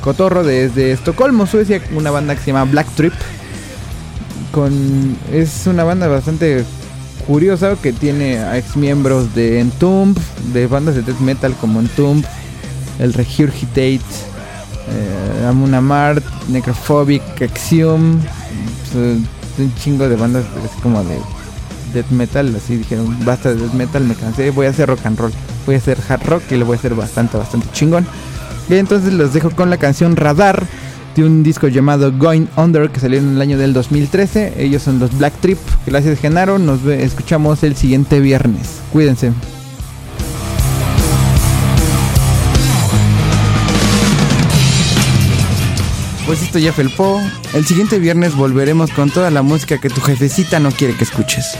cotorro 0.00 0.44
desde 0.44 0.92
Estocolmo, 0.92 1.46
Suecia, 1.46 1.80
una 1.94 2.10
banda 2.10 2.34
que 2.34 2.40
se 2.40 2.52
llama 2.52 2.70
Black 2.70 2.88
Trip. 2.94 3.12
Con, 4.52 5.16
es 5.32 5.66
una 5.66 5.84
banda 5.84 6.08
bastante 6.08 6.64
curiosa 7.26 7.76
que 7.82 7.92
tiene 7.92 8.38
a 8.38 8.56
ex 8.56 8.76
miembros 8.76 9.34
de 9.34 9.60
Entomb, 9.60 10.16
de 10.52 10.66
bandas 10.66 10.94
de 10.94 11.02
death 11.02 11.20
metal 11.20 11.54
como 11.60 11.80
Entomb, 11.80 12.24
el 12.98 13.12
Regurgitate, 13.12 14.00
eh, 14.88 16.20
Necrophobic, 16.48 17.22
Axiom, 17.42 18.18
pues, 18.92 19.18
un 19.58 19.74
chingo 19.74 20.08
de 20.08 20.16
bandas 20.16 20.44
así 20.64 20.80
como 20.80 21.04
de 21.04 21.18
death 21.92 22.10
metal, 22.10 22.54
así 22.56 22.76
dijeron, 22.76 23.14
basta 23.24 23.50
de 23.50 23.56
death 23.56 23.74
metal, 23.74 24.04
me 24.04 24.14
cansé, 24.14 24.50
voy 24.50 24.66
a 24.66 24.70
hacer 24.70 24.88
rock 24.88 25.04
and 25.04 25.18
roll, 25.18 25.32
voy 25.68 25.74
a 25.74 25.78
hacer 25.78 25.98
hard 26.08 26.24
rock 26.24 26.42
y 26.50 26.56
lo 26.56 26.64
voy 26.64 26.76
a 26.76 26.78
hacer 26.78 26.94
bastante, 26.94 27.36
bastante 27.36 27.68
chingón. 27.72 28.06
Y 28.70 28.76
entonces 28.76 29.12
los 29.12 29.34
dejo 29.34 29.50
con 29.50 29.68
la 29.68 29.76
canción 29.76 30.16
Radar 30.16 30.64
de 31.14 31.24
un 31.24 31.42
disco 31.42 31.68
llamado 31.68 32.10
Going 32.10 32.46
Under 32.56 32.88
que 32.88 33.00
salió 33.00 33.18
en 33.18 33.34
el 33.34 33.40
año 33.42 33.58
del 33.58 33.74
2013. 33.74 34.54
Ellos 34.56 34.82
son 34.82 34.98
los 34.98 35.16
Black 35.18 35.34
Trip. 35.40 35.58
Gracias 35.86 36.20
Genaro, 36.20 36.58
nos 36.58 36.82
escuchamos 36.86 37.62
el 37.64 37.76
siguiente 37.76 38.18
viernes. 38.18 38.80
Cuídense. 38.90 39.32
Pues 46.24 46.42
esto 46.42 46.58
ya 46.58 46.72
felpó. 46.72 47.20
El 47.52 47.66
siguiente 47.66 47.98
viernes 47.98 48.34
volveremos 48.34 48.90
con 48.92 49.10
toda 49.10 49.30
la 49.30 49.42
música 49.42 49.78
que 49.78 49.90
tu 49.90 50.00
jefecita 50.00 50.60
no 50.60 50.70
quiere 50.70 50.94
que 50.94 51.04
escuches. 51.04 51.58